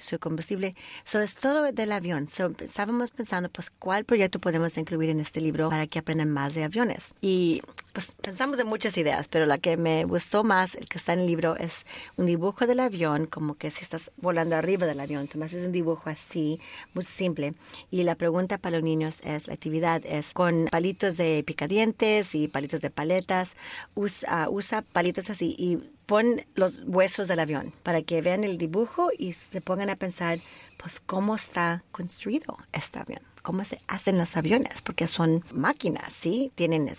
su 0.00 0.18
combustible. 0.18 0.74
Eso 1.06 1.20
es 1.20 1.34
todo 1.34 1.70
del 1.72 1.92
avión. 1.92 2.28
estábamos 2.60 3.10
pensando, 3.10 3.48
pues, 3.48 3.70
¿cuál 3.70 4.04
proyecto 4.04 4.38
podemos 4.38 4.76
incluir 4.76 5.10
en 5.10 5.20
este 5.20 5.40
libro 5.40 5.68
para 5.68 5.86
que 5.86 5.98
aprendan 5.98 6.30
más 6.30 6.54
de 6.54 6.64
aviones? 6.64 7.14
Y 7.20 7.62
pues 7.92 8.14
pensamos 8.20 8.58
en 8.58 8.66
muchas 8.66 8.98
ideas, 8.98 9.26
pero 9.28 9.46
la 9.46 9.56
que 9.56 9.78
me 9.78 10.04
gustó 10.04 10.44
más, 10.44 10.74
el 10.74 10.86
que 10.86 10.98
está 10.98 11.14
en 11.14 11.20
el 11.20 11.26
libro, 11.26 11.56
es 11.56 11.86
un 12.16 12.26
dibujo 12.26 12.66
del 12.66 12.80
avión, 12.80 13.26
como 13.26 13.54
que 13.54 13.70
si 13.70 13.84
estás 13.84 14.10
volando 14.18 14.54
arriba 14.54 14.86
del 14.86 15.00
avión. 15.00 15.28
Se 15.28 15.38
me 15.38 15.46
hace 15.46 15.64
un 15.64 15.72
dibujo 15.72 16.10
así, 16.10 16.60
muy 16.92 17.04
simple. 17.04 17.54
Y 17.90 18.02
la 18.02 18.14
pregunta 18.14 18.58
para 18.58 18.76
los 18.76 18.84
niños 18.84 19.20
es, 19.24 19.46
la 19.46 19.54
actividad 19.54 20.02
es 20.04 20.34
con 20.34 20.66
palitos 20.70 21.05
de 21.12 21.42
picadientes 21.44 22.34
y 22.34 22.48
palitos 22.48 22.80
de 22.80 22.90
paletas, 22.90 23.54
usa, 23.94 24.48
usa 24.50 24.82
palitos 24.82 25.30
así 25.30 25.54
y 25.58 25.78
pon 26.06 26.42
los 26.54 26.80
huesos 26.84 27.28
del 27.28 27.40
avión 27.40 27.72
para 27.82 28.02
que 28.02 28.22
vean 28.22 28.44
el 28.44 28.58
dibujo 28.58 29.10
y 29.16 29.34
se 29.34 29.60
pongan 29.60 29.90
a 29.90 29.96
pensar, 29.96 30.40
pues, 30.76 31.00
cómo 31.00 31.34
está 31.36 31.84
construido 31.92 32.56
este 32.72 32.98
avión 32.98 33.20
cómo 33.46 33.64
se 33.64 33.80
hacen 33.86 34.18
los 34.18 34.36
aviones, 34.36 34.82
porque 34.82 35.06
son 35.06 35.44
máquinas, 35.52 36.12
¿sí? 36.12 36.50
Tienen, 36.56 36.92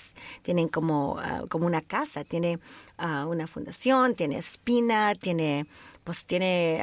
tienen 0.44 0.70
como, 0.70 1.20
ah, 1.20 1.44
como 1.50 1.66
una 1.66 1.82
casa, 1.82 2.24
tiene 2.24 2.60
ah, 2.98 3.26
una 3.28 3.48
fundación, 3.48 4.16
tiene 4.16 4.38
espina, 4.38 5.14
tiene 5.16 5.68
pues 6.08 6.26
tiene 6.26 6.82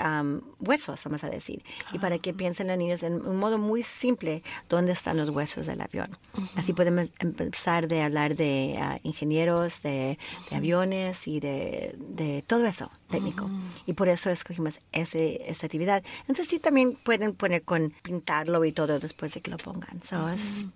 huesos, 0.61 1.03
vamos 1.03 1.25
a 1.25 1.31
decir. 1.31 1.65
Y 1.95 1.99
para 1.99 2.19
que 2.19 2.31
ah. 2.31 2.35
piensen 2.37 2.69
los 2.69 2.77
niños 2.77 3.03
en 3.03 3.27
un 3.27 3.39
modo 3.39 3.57
muy 3.57 3.83
simple, 3.83 4.43
¿dónde 4.69 4.93
están 4.93 5.17
los 5.17 5.31
huesos 5.31 5.65
del 5.65 5.81
avión? 5.81 6.09
Así 6.57 6.75
podemos 6.75 7.09
empezar 7.21 7.89
de 7.89 8.03
hablar 8.03 8.37
de 8.37 8.77
ah, 8.79 9.01
ingenieros, 9.03 9.81
de, 9.81 10.19
aviones 10.53 11.27
y 11.27 11.41
de, 11.41 12.45
todo 12.47 12.67
eso 12.67 12.91
técnico. 13.09 13.49
Y 13.87 13.95
por 13.95 14.09
eso 14.09 14.29
escogimos 14.29 14.79
ese, 14.93 15.51
esa 15.51 15.69
actividad. 15.69 16.05
Entonces 16.21 16.47
sí 16.47 16.59
también 16.59 16.93
pueden 16.93 17.33
poner 17.33 17.63
con 17.63 17.95
pintarlo 18.03 18.63
y 18.67 18.73
todo 18.73 19.01
después 19.01 19.33
de 19.33 19.41
que 19.41 19.51
lo 19.51 19.57
pongan. 19.57 20.03
So, 20.03 20.29
es 20.29 20.69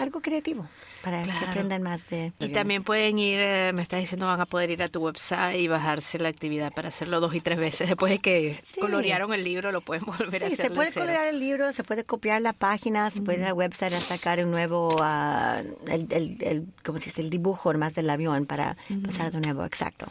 algo 0.00 0.20
creativo 0.20 0.68
para 1.02 1.22
que 1.22 1.30
Claro. 1.30 1.46
aprendan 1.48 1.82
más 1.82 2.08
de... 2.10 2.32
Y 2.40 2.48
también 2.48 2.82
pueden 2.82 3.18
ir, 3.18 3.38
eh, 3.40 3.72
me 3.72 3.82
estás 3.82 4.00
diciendo, 4.00 4.26
van 4.26 4.40
a 4.40 4.46
poder 4.46 4.70
ir 4.70 4.82
a 4.82 4.88
tu 4.88 5.00
website 5.00 5.58
y 5.60 5.68
bajarse 5.68 6.18
la 6.18 6.28
actividad 6.28 6.72
para 6.72 6.88
hacerlo 6.88 7.20
dos 7.20 7.34
y 7.34 7.40
tres 7.40 7.56
veces. 7.58 7.88
Después 7.88 8.10
de 8.12 8.18
que 8.18 8.60
Sí. 8.64 8.80
colorearon 8.80 9.32
el 9.32 9.44
libro, 9.44 9.70
lo 9.72 9.80
pueden 9.80 10.04
volver 10.06 10.42
a 10.44 10.48
Sí, 10.48 10.54
hacer. 10.54 10.66
se 10.66 10.70
puede 10.72 10.92
colorear 10.92 11.26
el 11.28 11.38
libro, 11.40 11.72
se 11.72 11.84
puede 11.84 12.04
copiar 12.04 12.42
la 12.42 12.52
página, 12.52 13.10
se 13.10 13.22
puede 13.22 13.38
ir 13.38 13.44
al 13.44 13.52
website 13.52 13.92
a 13.94 14.00
sacar 14.00 14.44
un 14.44 14.50
nuevo, 14.50 14.96
ah, 15.00 15.62
el, 15.86 16.06
el, 16.10 16.36
el- 16.42 16.66
¿cómo 16.84 16.98
se 16.98 17.06
dice? 17.06 17.20
El 17.22 17.30
dibujo 17.30 17.72
más 17.74 17.94
del 17.94 18.10
avión 18.10 18.46
para 18.46 18.76
pasar 19.04 19.30
de 19.30 19.40
nuevo, 19.40 19.64
exacto. 19.64 20.06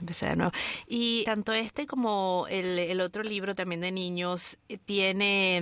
Empezar 0.00 0.30
de 0.30 0.36
nuevo. 0.36 0.52
Y 0.88 1.24
tanto 1.24 1.52
este 1.52 1.86
como 1.86 2.46
el, 2.50 2.78
el 2.78 3.00
otro 3.00 3.22
libro 3.22 3.54
también 3.54 3.80
de 3.82 3.92
niños 3.92 4.56
eh, 4.68 4.78
tiene, 4.78 5.60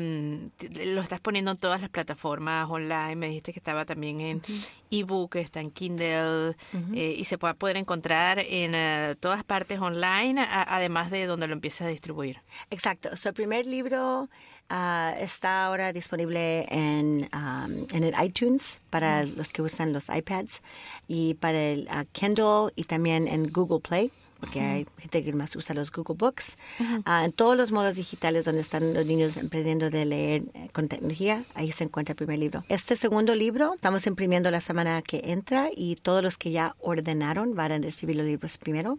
mm, 0.50 0.95
lo 0.95 1.00
estás 1.02 1.21
poniendo 1.21 1.50
en 1.50 1.57
todas 1.57 1.81
las 1.81 1.90
plataformas 1.90 2.69
online. 2.71 3.17
Me 3.17 3.26
dijiste 3.29 3.50
que 3.52 3.59
estaba 3.59 3.85
también 3.85 4.21
en 4.21 4.42
ebook, 4.90 5.37
está 5.37 5.61
en 5.61 5.71
Kindle 5.71 6.57
eh, 6.95 7.14
y 7.19 7.25
se 7.25 7.38
puede 7.38 7.54
poder 7.54 7.76
encontrar 7.76 8.38
en 8.38 8.75
eh, 8.75 9.14
todas 9.21 9.45
partes 9.45 9.78
online, 9.80 10.40
a- 10.40 10.76
además 10.76 11.11
de 11.11 11.26
donde 11.26 11.47
lo 11.47 11.52
empieces 11.54 11.83
a 11.83 11.88
distribuir. 11.88 12.38
Exacto. 12.71 13.16
Su 13.16 13.33
primer 13.33 13.66
libro 13.66 14.28
ah, 14.69 15.14
está 15.19 15.64
ahora 15.66 15.92
disponible 15.92 16.66
en, 16.71 17.28
um, 17.35 17.87
en 17.92 18.04
el 18.04 18.14
iTunes 18.25 18.80
para 18.90 19.25
los 19.25 19.50
que 19.50 19.62
usan 19.62 19.92
los 19.92 20.09
iPads 20.09 20.61
y 21.09 21.35
para 21.35 21.59
el 21.61 21.88
ah, 21.90 22.04
Kindle 22.12 22.73
y 22.76 22.85
también 22.85 23.26
en 23.28 23.50
Google 23.52 23.80
Play. 23.80 24.11
Porque 24.41 24.61
hay 24.61 24.87
gente 24.99 25.23
que 25.23 25.33
más 25.33 25.55
usa 25.55 25.75
los 25.75 25.93
Google 25.93 26.17
Books. 26.17 26.57
Ah, 27.05 27.25
en 27.25 27.33
todos 27.33 27.57
los 27.57 27.73
modos 27.73 27.95
digitales 27.95 28.45
donde 28.45 28.63
están 28.63 28.95
los 28.95 29.07
niños 29.07 29.37
aprendiendo 29.37 29.91
de 29.91 30.05
leer 30.05 30.43
eh, 30.55 30.69
con 30.73 30.89
tecnología, 30.89 31.45
ahí 31.55 31.73
se 31.73 31.85
encuentra 31.85 32.13
el 32.13 32.17
primer 32.17 32.39
libro. 32.39 32.65
Este 32.69 32.97
segundo 32.97 33.35
libro 33.35 33.75
estamos 33.75 34.07
imprimiendo 34.07 34.51
la 34.51 34.61
semana 34.61 35.03
que 35.03 35.23
entra 35.27 35.69
y 35.75 35.97
todos 35.97 36.23
los 36.23 36.39
que 36.39 36.51
ya 36.51 36.75
ordenaron 36.81 37.55
van 37.55 37.73
a 37.73 37.79
recibir 37.79 38.17
los 38.17 38.27
libros 38.27 38.59
primero. 38.59 38.99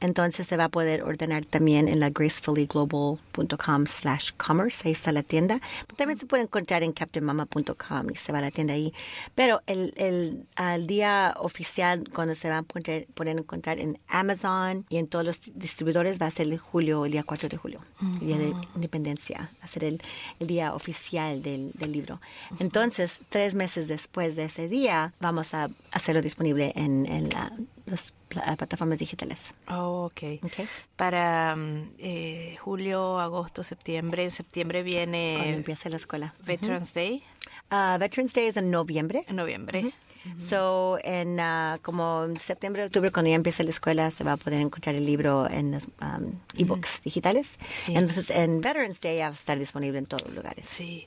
Entonces 0.00 0.46
se 0.46 0.56
va 0.56 0.64
a 0.64 0.68
poder 0.68 1.02
ordenar 1.02 1.44
también 1.44 1.88
en 1.88 2.00
la 2.00 2.10
gracefullyglobal.com 2.10 3.86
slash 3.86 4.32
commerce, 4.36 4.86
ahí 4.86 4.92
está 4.92 5.12
la 5.12 5.22
tienda. 5.22 5.60
También 5.96 6.18
se 6.18 6.26
puede 6.26 6.42
encontrar 6.42 6.82
en 6.82 6.92
captainmama.com 6.92 8.10
y 8.12 8.16
se 8.16 8.32
va 8.32 8.38
a 8.38 8.42
la 8.42 8.50
tienda 8.50 8.74
ahí. 8.74 8.92
Pero 9.34 9.62
el, 9.66 10.46
el 10.56 10.86
día 10.86 11.34
oficial, 11.38 12.04
cuando 12.14 12.34
se 12.34 12.48
va 12.48 12.58
a 12.58 12.62
poner, 12.62 13.06
poder 13.14 13.38
encontrar 13.38 13.78
en 13.78 13.98
Amazon 14.08 14.65
y 14.88 14.96
en 14.98 15.06
todos 15.06 15.24
los 15.24 15.40
distribuidores, 15.54 16.20
va 16.20 16.26
a 16.26 16.30
ser 16.30 16.46
el 16.46 16.58
julio, 16.58 17.04
el 17.04 17.12
día 17.12 17.22
4 17.24 17.48
de 17.48 17.56
julio, 17.56 17.80
el 18.20 18.26
día 18.26 18.38
de 18.38 18.54
independencia, 18.74 19.50
va 19.60 19.64
a 19.64 19.68
ser 19.68 19.84
el, 19.84 20.00
el 20.40 20.46
día 20.46 20.74
oficial 20.74 21.42
del, 21.42 21.72
del 21.74 21.92
libro. 21.92 22.20
Entonces, 22.58 23.20
tres 23.28 23.54
meses 23.54 23.88
después 23.88 24.36
de 24.36 24.44
ese 24.44 24.68
día, 24.68 25.12
vamos 25.20 25.54
a 25.54 25.68
hacerlo 25.92 26.22
disponible 26.22 26.72
en, 26.76 27.06
en 27.06 27.30
la- 27.30 27.52
las 27.86 28.12
pla- 28.28 28.56
plataformas 28.56 28.98
digitales. 28.98 29.52
Oh, 29.68 30.06
ok. 30.10 30.42
¿ok? 30.42 30.66
Para 30.96 31.54
mm, 31.54 31.90
eh, 31.98 32.56
julio, 32.60 33.20
agosto, 33.20 33.62
septiembre. 33.62 34.24
En 34.24 34.30
septiembre 34.30 34.80
Cuando 34.80 34.90
viene 34.96 35.50
empiece 35.50 35.88
la 35.90 35.96
escuela. 35.96 36.34
Veterans 36.44 36.92
Day, 36.92 37.22
Ah, 37.70 37.96
Veterans 37.98 38.32
Day 38.32 38.46
es 38.46 38.56
en 38.56 38.70
noviembre. 38.70 39.24
en 39.28 39.36
noviembre. 39.36 39.92
So, 40.38 40.98
en 41.02 41.40
ah, 41.40 41.78
como 41.82 42.26
septiembre, 42.40 42.84
octubre, 42.84 43.10
cuando 43.10 43.30
ya 43.30 43.36
empiece 43.36 43.64
la 43.64 43.70
escuela, 43.70 44.10
se 44.10 44.24
va 44.24 44.32
a 44.32 44.36
poder 44.36 44.60
encontrar 44.60 44.94
el 44.94 45.04
libro 45.06 45.48
en 45.50 45.72
los 45.72 45.84
um, 46.02 46.32
ebooks 46.56 47.02
digitales. 47.02 47.48
Sí. 47.68 47.94
Entonces, 47.94 48.30
en 48.30 48.60
Veterans 48.60 49.00
Day 49.00 49.18
ya 49.18 49.26
va 49.28 49.32
a 49.32 49.34
estar 49.34 49.58
disponible 49.58 49.98
en 49.98 50.06
todos 50.06 50.22
los 50.26 50.34
lugares. 50.34 50.66
Sí, 50.68 51.04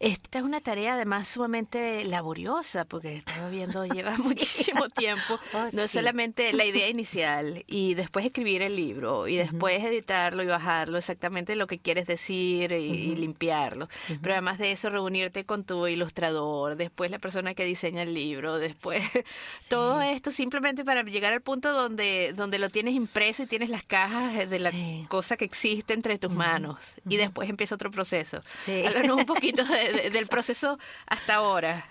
esta 0.00 0.38
es 0.38 0.44
una 0.44 0.60
tarea 0.60 0.94
además 0.94 1.28
sumamente 1.28 2.04
laboriosa 2.04 2.84
porque 2.84 3.16
estaba 3.16 3.48
viendo 3.48 3.84
lleva 3.92 4.16
muchísimo 4.18 4.88
tiempo, 4.88 5.38
Oh, 5.54 5.68
no 5.72 5.82
sí. 5.82 5.98
solamente 5.98 6.52
la 6.52 6.64
idea 6.64 6.88
inicial 6.88 7.64
y 7.66 7.94
después 7.94 8.24
escribir 8.24 8.62
el 8.62 8.74
libro 8.76 9.28
y 9.28 9.36
después 9.36 9.82
editarlo 9.84 10.42
y 10.42 10.46
bajarlo 10.46 10.98
exactamente 10.98 11.56
lo 11.56 11.66
que 11.66 11.78
quieres 11.78 12.06
decir 12.06 12.72
y, 12.72 12.76
y 12.76 13.16
limpiarlo, 13.16 13.88
pero 14.22 14.34
además 14.34 14.58
de 14.58 14.72
eso 14.72 14.88
reunirte 14.88 15.44
con 15.44 15.64
tu 15.64 15.86
ilustrador, 15.86 16.76
después 16.76 17.10
la 17.10 17.18
persona 17.18 17.54
que 17.54 17.64
diseña 17.64 18.02
el 18.02 18.14
libro, 18.14 18.58
después 18.62 19.02
todo 19.68 20.00
esto 20.00 20.30
simplemente 20.30 20.84
para 20.84 21.02
llegar 21.02 21.32
al 21.32 21.40
punto 21.42 21.72
donde 21.72 22.32
donde 22.34 22.58
lo 22.58 22.70
tienes 22.70 22.94
impreso 22.94 23.42
y 23.42 23.46
tienes 23.46 23.68
las 23.70 23.82
cajas 23.84 24.48
de 24.48 24.58
la 24.58 24.70
Sí. 24.72 25.04
cosa 25.08 25.36
que 25.36 25.44
existe 25.44 25.92
entre 25.92 26.18
tus 26.18 26.32
manos 26.32 26.78
y 27.08 27.16
después 27.16 27.48
empieza 27.50 27.74
otro 27.74 27.90
proceso. 27.90 28.42
Sí. 28.64 28.84
Háblanos 28.86 29.18
un 29.18 29.26
poquito 29.26 29.64
de- 29.64 29.92
de- 29.92 30.10
del 30.22 30.26
proceso 30.28 30.78
hasta 31.06 31.34
ahora. 31.34 31.88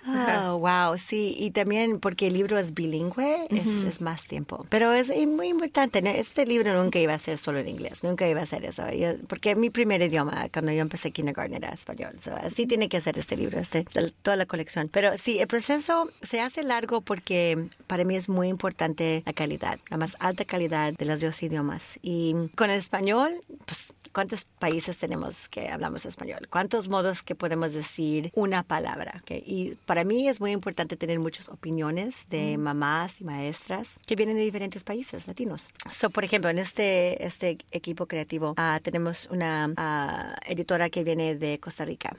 Oh, 0.47 0.57
wow, 0.59 0.97
sí, 0.97 1.35
y 1.37 1.51
también 1.51 1.99
porque 1.99 2.27
el 2.27 2.33
libro 2.33 2.57
es 2.57 2.73
bilingüe, 2.73 3.47
es, 3.49 3.67
es 3.83 4.01
más 4.01 4.23
tiempo. 4.23 4.65
Pero 4.69 4.93
es 4.93 5.09
eh, 5.09 5.27
muy 5.27 5.47
importante, 5.49 6.01
este 6.19 6.45
libro 6.45 6.73
nunca 6.81 6.97
iba 6.99 7.13
a 7.13 7.19
ser 7.19 7.37
solo 7.37 7.59
en 7.59 7.67
inglés, 7.67 8.03
nunca 8.03 8.27
iba 8.27 8.41
a 8.41 8.45
ser 8.45 8.65
eso, 8.65 8.89
Yo- 8.91 9.17
porque 9.27 9.55
mi 9.55 9.69
primer 9.69 10.01
idioma, 10.01 10.47
cuando 10.51 10.71
yo 10.71 10.81
empecé 10.81 11.11
kindergarten, 11.11 11.55
era 11.63 11.69
español, 11.73 12.15
so, 12.23 12.33
así 12.35 12.65
tiene 12.65 12.89
que 12.89 13.01
ser 13.01 13.17
este 13.17 13.35
libro, 13.37 13.59
este, 13.59 13.83
toda 14.23 14.37
la 14.37 14.45
colección. 14.45 14.89
Pero 14.91 15.17
sí, 15.17 15.39
el 15.39 15.47
proceso 15.47 16.09
se 16.21 16.39
hace 16.41 16.60
largo 16.63 17.01
porque 17.01 17.69
para 17.87 18.03
mí 18.03 18.15
es 18.15 18.29
muy 18.29 18.47
importante 18.47 19.23
la 19.25 19.33
calidad, 19.33 19.79
la 19.89 19.97
más 19.97 20.15
alta 20.19 20.45
calidad 20.45 20.93
de 20.93 21.05
los 21.05 21.21
dos 21.21 21.41
idiomas. 21.43 21.99
Y 22.01 22.33
con 22.55 22.69
el 22.69 22.77
español, 22.77 23.41
pues 23.65 23.93
¿Cuántos 24.13 24.43
países 24.43 24.97
tenemos 24.97 25.47
que 25.47 25.69
hablamos 25.69 26.05
español? 26.05 26.47
¿Cuántos 26.49 26.89
modos 26.89 27.23
que 27.23 27.33
podemos 27.33 27.73
decir 27.73 28.29
una 28.35 28.63
palabra? 28.63 29.21
¿ok? 29.21 29.31
Y 29.45 29.75
para 29.85 30.03
mí 30.03 30.27
es 30.27 30.41
muy 30.41 30.51
importante 30.51 30.97
tener 30.97 31.19
muchas 31.19 31.47
opiniones 31.47 32.27
de 32.29 32.57
mamás 32.57 33.21
y 33.21 33.23
maestras 33.23 33.99
que 34.05 34.17
vienen 34.17 34.35
de 34.35 34.43
diferentes 34.43 34.83
países 34.83 35.27
latinos. 35.27 35.69
So, 35.91 36.09
por 36.09 36.25
ejemplo, 36.25 36.49
en 36.49 36.59
este, 36.59 37.25
este 37.25 37.57
equipo 37.71 38.05
creativo 38.05 38.53
ah, 38.57 38.81
tenemos 38.83 39.29
una 39.31 39.71
ah, 39.77 40.35
editora 40.45 40.89
que 40.89 41.05
viene 41.05 41.35
de 41.35 41.59
Costa 41.59 41.85
Rica. 41.85 42.13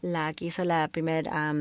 La 0.00 0.32
que 0.34 0.44
hizo 0.44 0.64
la 0.64 0.86
primera 0.88 1.52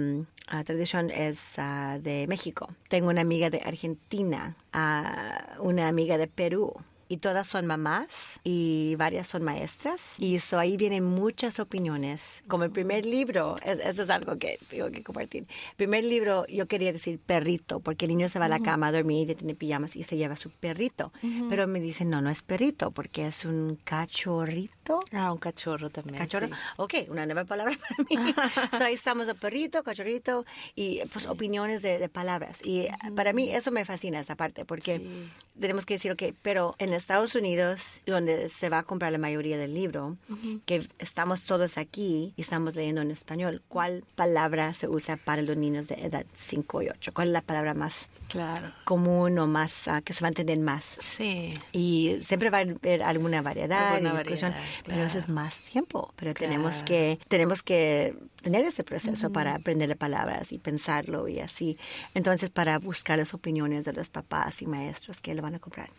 tradición 0.63 1.09
es 1.09 1.57
ah, 1.57 1.97
México. 2.27 2.69
Tengo 2.87 3.09
una 3.09 3.21
amiga 3.21 3.49
de 3.49 3.61
Argentina, 3.63 4.55
ah, 4.73 5.57
una 5.59 5.87
amiga 5.87 6.17
de 6.17 6.27
Perú 6.27 6.73
y 7.11 7.17
todas 7.17 7.45
son 7.47 7.65
mamás 7.67 8.39
y 8.43 8.95
varias 8.97 9.27
son 9.27 9.43
maestras 9.43 10.15
y 10.17 10.35
eso 10.35 10.57
ahí 10.59 10.77
vienen 10.77 11.03
muchas 11.03 11.59
opiniones 11.59 12.43
como 12.47 12.63
el 12.63 12.71
primer 12.71 13.05
libro 13.05 13.57
es- 13.65 13.79
eso 13.79 14.03
es 14.03 14.09
algo 14.09 14.37
que 14.37 14.59
tengo 14.69 14.89
que 14.91 15.03
compartir 15.03 15.43
el 15.71 15.75
primer 15.75 16.03
libro 16.05 16.45
yo 16.47 16.67
quería 16.67 16.93
decir 16.93 17.19
perrito 17.19 17.79
porque 17.81 18.05
el 18.05 18.09
niño 18.15 18.29
se 18.29 18.39
va 18.39 18.45
a 18.45 18.49
la 18.49 18.59
cama 18.61 18.87
a 18.87 18.91
dormir 18.91 19.29
y 19.29 19.35
tiene 19.35 19.55
pijamas 19.55 19.95
y 19.95 20.03
se 20.03 20.15
lleva 20.17 20.35
su 20.35 20.49
perrito 20.51 21.11
pero 21.49 21.67
me 21.67 21.79
dicen 21.79 22.09
no 22.09 22.21
no 22.21 22.29
es 22.29 22.41
perrito 22.41 22.91
porque 22.91 23.27
es 23.27 23.43
un 23.45 23.77
cachorrito 23.83 24.99
Ah, 25.11 25.31
un 25.31 25.37
cachorro 25.37 25.89
también. 25.89 26.17
Cachorro. 26.17 26.47
sí. 26.47 26.53
Ok, 26.77 26.93
una 27.09 27.25
nueva 27.25 27.45
palabra 27.45 27.77
para 27.77 28.03
mí. 28.09 28.33
So, 28.77 28.83
ahí 28.83 28.93
estamos, 28.93 29.27
el 29.27 29.35
perrito, 29.35 29.83
cachorrito 29.83 30.45
y 30.75 30.99
pues 31.13 31.27
opiniones 31.27 31.81
de, 31.81 31.97
de 31.99 32.09
palabras. 32.09 32.59
Y 32.63 32.87
para 33.15 33.31
mí 33.31 33.49
eso 33.51 33.71
me 33.71 33.85
fascina 33.85 34.19
esa 34.19 34.35
parte 34.35 34.65
porque 34.65 34.97
Sí. 34.99 35.29
tenemos 35.59 35.85
que 35.85 35.93
decir, 35.95 36.11
ok, 36.11 36.23
pero 36.41 36.75
en 36.79 36.93
Estados 37.01 37.35
Unidos, 37.35 38.01
donde 38.05 38.47
se 38.49 38.69
va 38.69 38.79
a 38.79 38.83
comprar 38.83 39.11
la 39.11 39.17
mayoría 39.17 39.57
del 39.57 39.73
libro, 39.73 40.17
que 40.65 40.87
estamos 40.99 41.43
todos 41.43 41.77
aquí 41.77 42.33
y 42.37 42.41
estamos 42.41 42.75
leyendo 42.75 43.01
en 43.01 43.11
español, 43.11 43.61
¿cuál 43.67 44.03
palabra 44.15 44.73
se 44.73 44.87
usa 44.87 45.17
para 45.17 45.41
los 45.41 45.57
niños 45.57 45.87
de 45.87 45.95
edad 45.95 46.25
5 46.33 46.81
y 46.83 46.89
8? 46.89 47.11
¿Cuál 47.13 47.27
es 47.29 47.33
la 47.33 47.41
palabra 47.41 47.73
más 47.73 48.07
Claro. 48.29 48.71
común 48.85 49.37
o 49.39 49.47
más 49.47 49.87
ah, 49.87 50.01
que 50.01 50.13
se 50.13 50.21
va 50.21 50.27
a 50.27 50.29
entender 50.29 50.59
más? 50.59 50.97
Sí. 50.99 51.53
Y 51.71 52.17
siempre 52.21 52.49
va 52.49 52.59
a 52.59 52.61
haber 52.61 53.03
alguna 53.03 53.41
variedad 53.41 53.95
Alguna 53.95 54.13
discusión, 54.21 54.51
variedad, 54.51 54.69
pero 54.85 55.03
eso 55.03 55.17
es 55.17 55.25
claro. 55.25 55.41
más 55.41 55.59
tiempo. 55.61 56.13
Pero 56.15 56.33
tenemos 56.33 56.71
Claro. 56.71 56.85
que 56.85 57.19
tenemos 57.27 57.63
que 57.63 58.15
tener 58.41 58.63
ese 58.65 58.83
proceso 58.83 59.31
para 59.31 59.55
aprender 59.55 59.95
palabras 59.97 60.51
y 60.51 60.59
pensarlo 60.59 61.27
y 61.27 61.39
así. 61.39 61.77
Entonces, 62.13 62.49
para 62.49 62.77
buscar 62.79 63.17
las 63.17 63.33
opiniones 63.33 63.85
de 63.85 63.93
los 63.93 64.09
papás 64.09 64.61
y 64.61 64.67
maestros 64.67 65.19
que 65.21 65.33
le 65.35 65.41
van 65.41 65.55
a 65.55 65.59
comprar. 65.59 65.89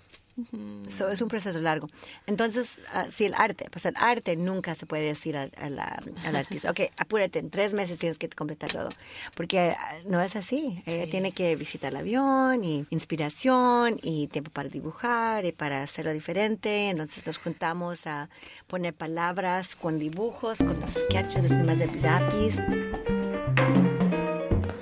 So, 0.88 1.10
es 1.10 1.20
un 1.20 1.28
proceso 1.28 1.58
largo. 1.58 1.86
Entonces, 2.26 2.78
ah, 2.92 3.06
si 3.10 3.24
el 3.26 3.34
arte, 3.34 3.66
pues 3.70 3.84
el 3.86 3.94
arte 3.96 4.34
nunca 4.36 4.74
se 4.74 4.86
puede 4.86 5.02
decir 5.04 5.36
al, 5.36 5.52
al 5.58 6.36
artista, 6.36 6.70
ok, 6.70 6.80
apúrate, 6.98 7.38
en 7.38 7.50
tres 7.50 7.72
meses 7.74 7.98
tienes 7.98 8.16
que 8.18 8.28
completar 8.30 8.72
todo, 8.72 8.88
porque 9.34 9.74
ah, 9.78 9.96
no 10.06 10.20
es 10.22 10.34
así. 10.36 10.82
Ella 10.86 11.04
Sí. 11.04 11.10
tiene 11.10 11.32
que 11.32 11.54
visitar 11.56 11.90
el 11.92 11.96
avión 11.98 12.64
y 12.64 12.86
inspiración 12.90 13.98
y 14.02 14.28
tiempo 14.28 14.50
para 14.50 14.68
dibujar 14.68 15.44
y 15.44 15.52
para 15.52 15.82
hacerlo 15.82 16.12
diferente. 16.12 16.88
Entonces 16.90 17.26
nos 17.26 17.38
juntamos 17.38 18.06
a 18.06 18.28
poner 18.68 18.94
palabras 18.94 19.76
con 19.76 19.98
dibujos, 19.98 20.58
con 20.58 20.80
los 20.80 20.92
sketches, 20.92 21.50
más 21.66 21.78
de 21.78 21.86
lápiz. 22.00 23.21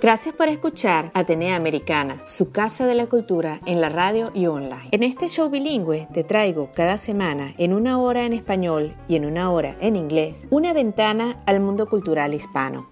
Gracias 0.01 0.35
por 0.35 0.49
escuchar 0.49 1.11
Atenea 1.13 1.57
Americana, 1.57 2.23
su 2.25 2.53
casa 2.53 2.87
de 2.87 2.95
la 2.95 3.07
cultura 3.07 3.61
en 3.67 3.83
la 3.83 3.91
radio 3.91 4.31
y 4.33 4.47
online. 4.47 4.89
En 4.93 5.03
este 5.03 5.29
show 5.29 5.51
bilingüe 5.51 6.09
te 6.15 6.25
traigo 6.25 6.71
cada 6.75 6.97
semana, 6.97 7.53
en 7.59 7.75
una 7.75 8.01
hora 8.01 8.25
en 8.25 8.33
español 8.33 8.95
y 9.09 9.17
en 9.17 9.27
una 9.27 9.51
hora 9.51 9.77
en 9.83 9.97
inglés, 9.97 10.47
una 10.49 10.73
ventana 10.73 11.43
al 11.45 11.61
mundo 11.61 11.87
cultural 11.87 12.33
hispano. 12.33 12.89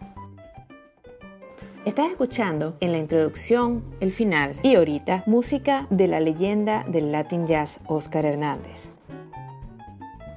Estás 1.86 2.10
escuchando 2.10 2.76
en 2.80 2.92
la 2.92 2.98
introducción, 2.98 3.82
el 4.00 4.12
final 4.12 4.60
y 4.62 4.74
ahorita 4.74 5.22
música 5.24 5.86
de 5.88 6.08
la 6.08 6.20
leyenda 6.20 6.84
del 6.88 7.10
Latin 7.10 7.46
Jazz 7.46 7.80
Oscar 7.86 8.26
Hernández. 8.26 8.97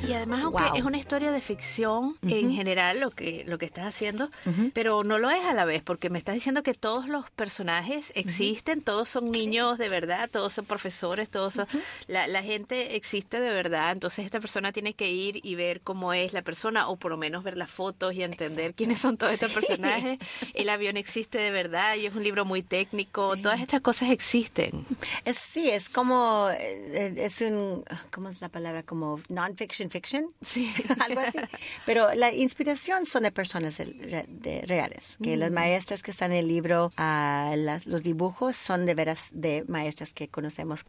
Y 0.07 0.13
además, 0.13 0.43
aunque 0.43 0.77
es 0.77 0.83
una 0.83 0.97
historia 0.97 1.31
de 1.31 1.41
ficción 1.41 2.17
en 2.23 2.51
general 2.51 2.99
lo 2.99 3.09
que, 3.09 3.45
lo 3.47 3.57
que 3.57 3.65
estás 3.65 3.85
haciendo, 3.85 4.29
pero 4.73 5.03
no 5.03 5.17
lo 5.17 5.29
es 5.29 5.43
a 5.45 5.53
la 5.53 5.65
vez, 5.65 5.81
porque 5.81 6.09
me 6.09 6.17
estás 6.17 6.35
diciendo 6.35 6.63
que 6.63 6.73
todos 6.73 7.07
los 7.07 7.29
personajes 7.31 8.11
existen, 8.15 8.81
todos 8.81 9.09
son 9.09 9.31
niños 9.31 9.77
de 9.77 9.89
verdad, 9.89 10.29
todos 10.29 10.53
son 10.53 10.65
profesores, 10.65 11.29
todos 11.29 11.53
son, 11.53 11.67
la, 12.07 12.27
la, 12.27 12.43
gente 12.43 12.95
existe 12.95 13.39
de 13.39 13.49
verdad, 13.49 13.91
entonces 13.91 14.25
esta 14.25 14.39
persona 14.39 14.71
tiene 14.71 14.93
que 14.93 15.09
ir 15.11 15.39
y 15.45 15.55
ver 15.55 15.81
cómo 15.81 16.13
es 16.13 16.33
la 16.33 16.41
persona, 16.41 16.89
o 16.89 16.97
por 16.97 17.11
lo 17.11 17.17
menos 17.17 17.43
ver 17.43 17.57
las 17.57 17.69
fotos 17.69 18.13
y 18.13 18.23
entender 18.23 18.73
quiénes 18.73 18.99
son 18.99 19.17
todos 19.17 19.33
estos 19.33 19.51
personajes. 19.51 20.19
El 20.53 20.69
avión 20.69 20.97
existe 20.97 21.37
de 21.37 21.51
verdad 21.51 21.95
y 21.95 22.05
es 22.05 22.15
un 22.15 22.23
libro 22.23 22.43
muy 22.43 22.61
técnico, 22.61 23.37
todas 23.37 23.61
estas 23.61 23.81
cosas 23.81 24.09
existen. 24.09 24.85
Es, 25.23 25.37
sí, 25.37 25.69
es 25.69 25.89
como, 25.89 26.49
eh, 26.51 27.13
es 27.17 27.39
un, 27.41 27.85
¿cómo 28.11 28.29
es 28.29 28.41
la 28.41 28.49
palabra? 28.49 28.83
Como 28.83 29.21
non-fiction 29.29 29.89
fiction, 29.93 30.31
sí. 30.41 30.73
algo 30.99 31.21
así. 31.21 31.39
Pero 31.85 32.13
la 32.13 32.33
inspiración 32.33 33.05
son 33.05 33.23
de 33.23 33.31
personas 33.31 33.77
de, 33.77 34.63
reales, 34.67 35.17
que 35.23 35.37
las 35.37 35.51
maestras 35.51 36.03
que 36.03 36.11
están 36.11 36.31
en 36.31 36.39
el 36.39 36.47
libro, 36.47 36.91
uh, 36.97 37.55
las, 37.55 37.85
los 37.85 38.03
dibujos 38.03 38.57
son 38.57 38.85
de 38.85 38.95
veras 38.95 39.29
de 39.31 39.63
maestras 39.67 40.13
que 40.13 40.27
conocemos, 40.27 40.83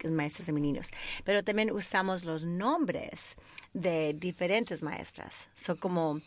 de 0.46 0.52
niños. 0.62 0.88
Pero 1.24 1.44
también 1.44 1.70
usamos 1.70 2.24
los 2.24 2.42
nombres 2.44 3.36
de 3.74 4.14
diferentes 4.14 4.82
maestras. 4.82 5.48
Son 5.56 5.76
como 5.76 6.20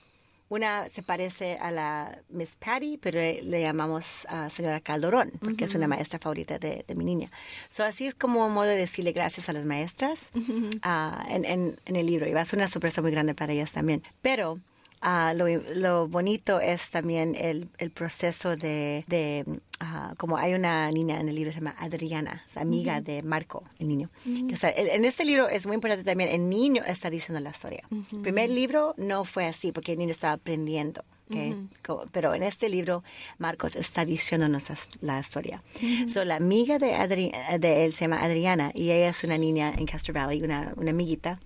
una 0.49 0.89
se 0.89 1.03
parece 1.03 1.57
a 1.57 1.71
la 1.71 2.19
Miss 2.29 2.55
Patty, 2.55 2.97
pero 2.97 3.19
le 3.19 3.61
llamamos 3.61 4.25
a 4.29 4.49
señora 4.49 4.79
Calderón, 4.79 5.31
porque 5.41 5.65
es 5.65 5.75
una 5.75 5.87
maestra 5.87 6.19
favorita 6.19 6.57
de, 6.57 6.85
mi 6.95 7.05
niña. 7.05 7.29
So, 7.69 7.83
así 7.83 8.07
es 8.07 8.15
como 8.15 8.45
un 8.45 8.53
modo 8.53 8.67
de 8.67 8.77
decirle 8.77 9.11
gracias 9.11 9.49
a 9.49 9.53
las 9.53 9.65
maestras 9.65 10.31
uh, 10.35 11.29
en, 11.29 11.45
en, 11.45 11.79
en, 11.85 11.95
el 11.95 12.05
libro. 12.05 12.27
Y 12.27 12.33
va 12.33 12.41
a 12.41 12.45
ser 12.45 12.59
una 12.59 12.67
sorpresa 12.67 13.01
muy 13.01 13.11
grande 13.11 13.35
para 13.35 13.53
ellas 13.53 13.71
también. 13.71 14.03
Pero 14.21 14.59
Uh, 14.99 15.37
lo, 15.37 15.47
lo, 15.75 16.07
bonito 16.07 16.59
es 16.59 16.89
también 16.89 17.35
el, 17.35 17.69
el 17.77 17.91
proceso 17.91 18.55
de, 18.55 19.05
de 19.07 19.45
uh, 19.81 20.15
como 20.17 20.37
hay 20.37 20.53
una 20.53 20.91
niña 20.91 21.19
en 21.19 21.29
el 21.29 21.35
libro 21.35 21.51
se 21.51 21.59
llama 21.59 21.75
Adriana, 21.79 22.43
es 22.47 22.57
amiga 22.57 23.01
de 23.01 23.23
Marco, 23.23 23.63
el 23.79 23.87
niño. 23.87 24.09
o 24.51 24.55
sea, 24.55 24.71
en 24.75 25.05
este 25.05 25.25
libro 25.25 25.47
es 25.49 25.65
muy 25.65 25.75
importante 25.75 26.03
también, 26.03 26.29
el 26.29 26.49
niño 26.49 26.83
está 26.85 27.09
diciendo 27.09 27.39
la 27.39 27.51
historia. 27.51 27.83
El 28.11 28.21
primer 28.21 28.49
libro 28.49 28.93
no 28.97 29.25
fue 29.25 29.45
así 29.45 29.71
porque 29.71 29.93
el 29.93 29.99
niño 29.99 30.11
estaba 30.11 30.33
aprendiendo. 30.33 31.03
Okay. 31.29 31.67
Pero 32.11 32.33
en 32.33 32.43
este 32.43 32.69
libro, 32.69 33.03
Marcos 33.37 33.75
está 33.75 34.05
diciéndonos 34.05 34.63
la 35.01 35.19
historia. 35.19 35.61
so, 36.07 36.23
la 36.23 36.35
amiga 36.35 36.79
de, 36.79 36.95
Adri 36.95 37.31
de 37.59 37.85
él 37.85 37.93
se 37.93 38.05
llama 38.05 38.23
Adriana 38.23 38.71
y 38.73 38.91
ella 38.91 39.09
es 39.09 39.23
una 39.23 39.37
niña 39.37 39.73
en 39.77 39.85
Castro 39.85 40.13
Valley, 40.13 40.41
una, 40.41 40.73
una 40.77 40.91
amiguita. 40.91 41.39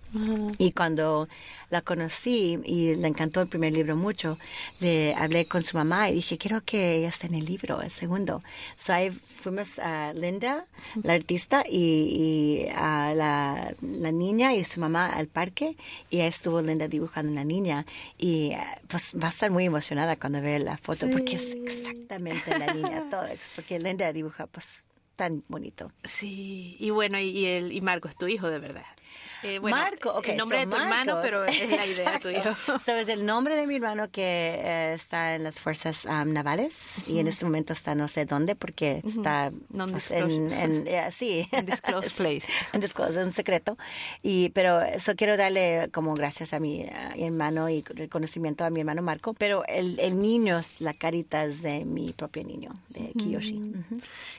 Y 0.57 0.73
cuando 0.73 1.29
la 1.69 1.81
conocí 1.81 2.59
y 2.65 2.95
le 2.95 3.07
encantó 3.07 3.41
el 3.41 3.47
primer 3.47 3.73
libro 3.73 3.95
mucho, 3.95 4.37
le 4.81 5.15
hablé 5.15 5.45
con 5.45 5.63
su 5.63 5.77
mamá 5.77 6.09
y 6.09 6.15
dije, 6.15 6.37
quiero 6.37 6.61
que 6.61 6.95
ella 6.95 7.09
esté 7.09 7.27
en 7.27 7.35
el 7.35 7.45
libro, 7.45 7.81
el 7.81 7.89
segundo. 7.89 8.43
So 8.75 8.93
ahí 8.93 9.09
fuimos 9.09 9.79
a 9.79 10.11
Linda, 10.13 10.65
la 11.01 11.13
artista, 11.13 11.63
y, 11.67 12.65
a 12.75 13.13
la, 13.15 13.73
la, 13.81 14.11
niña 14.11 14.53
y 14.53 14.65
su 14.65 14.81
mamá 14.81 15.07
al 15.07 15.27
parque 15.27 15.77
y 16.09 16.19
ahí 16.19 16.27
estuvo 16.27 16.61
Linda 16.61 16.89
dibujando 16.89 17.31
a 17.31 17.35
la 17.35 17.45
niña 17.45 17.85
y 18.17 18.51
pues 18.89 19.15
va 19.21 19.27
a 19.27 19.29
estar 19.29 19.49
muy 19.49 19.63
emocionada 19.71 20.15
cuando 20.17 20.41
ve 20.41 20.59
la 20.59 20.77
foto 20.77 21.09
porque 21.09 21.35
es 21.35 21.55
exactamente 21.55 22.57
la 22.57 22.73
niña, 22.73 23.03
todo, 23.09 23.25
porque 23.55 23.79
Linda 23.79 24.11
dibuja 24.13 24.47
pues 24.47 24.85
tan 25.15 25.43
bonito. 25.47 25.91
Sí, 26.03 26.77
y 26.79 26.89
bueno, 26.89 27.19
y, 27.19 27.45
el, 27.45 27.71
y 27.71 27.81
Marco 27.81 28.07
es 28.07 28.15
tu 28.15 28.27
hijo 28.27 28.49
de 28.49 28.59
verdad. 28.59 28.85
Eh, 29.43 29.59
Marco, 29.59 30.13
okay, 30.13 30.31
el 30.31 30.37
nombre 30.37 30.59
de 30.59 30.67
tu 30.67 30.77
hermano, 30.77 31.19
pero 31.21 31.45
es 31.45 31.69
la 31.69 31.85
idea 31.85 32.19
tuya. 32.21 32.57
so, 32.83 32.91
es 32.91 33.09
el 33.09 33.25
nombre 33.25 33.55
de 33.55 33.65
mi 33.65 33.75
hermano 33.75 34.09
que 34.11 34.21
eh, 34.21 34.93
está 34.93 35.35
en 35.35 35.43
las 35.43 35.59
fuerzas 35.59 36.05
um, 36.05 36.31
navales 36.31 37.03
y 37.07 37.19
en 37.19 37.27
este 37.27 37.45
momento 37.45 37.73
está 37.73 37.95
no 37.95 38.07
sé 38.07 38.25
dónde 38.25 38.55
porque 38.55 39.01
está 39.05 39.51
pues, 39.73 40.11
en, 40.11 40.51
en 40.51 40.81
uh, 40.81 41.11
sí, 41.11 41.47
disclosed 41.65 42.11
place, 42.17 42.47
en 42.73 42.81
disclosed, 42.81 43.23
un 43.23 43.31
secreto. 43.31 43.77
Y 44.21 44.49
pero 44.49 44.81
eso 44.81 45.15
quiero 45.15 45.37
darle 45.37 45.89
como 45.91 46.13
gracias 46.13 46.53
a 46.53 46.59
mi, 46.59 46.83
a 46.83 47.13
mi, 47.15 47.25
hermano 47.25 47.69
y 47.69 47.81
reconocimiento 47.81 48.63
a 48.63 48.69
mi 48.69 48.81
hermano 48.81 49.01
Marco. 49.01 49.33
Pero 49.33 49.65
el, 49.65 49.99
el 49.99 50.19
niño 50.21 50.59
es 50.59 50.79
la 50.79 50.93
carita 50.93 51.45
es 51.45 51.61
de 51.61 51.85
mi 51.85 52.13
propio 52.13 52.43
niño, 52.43 52.71
de 52.89 53.11
Kiyoshi. 53.17 53.73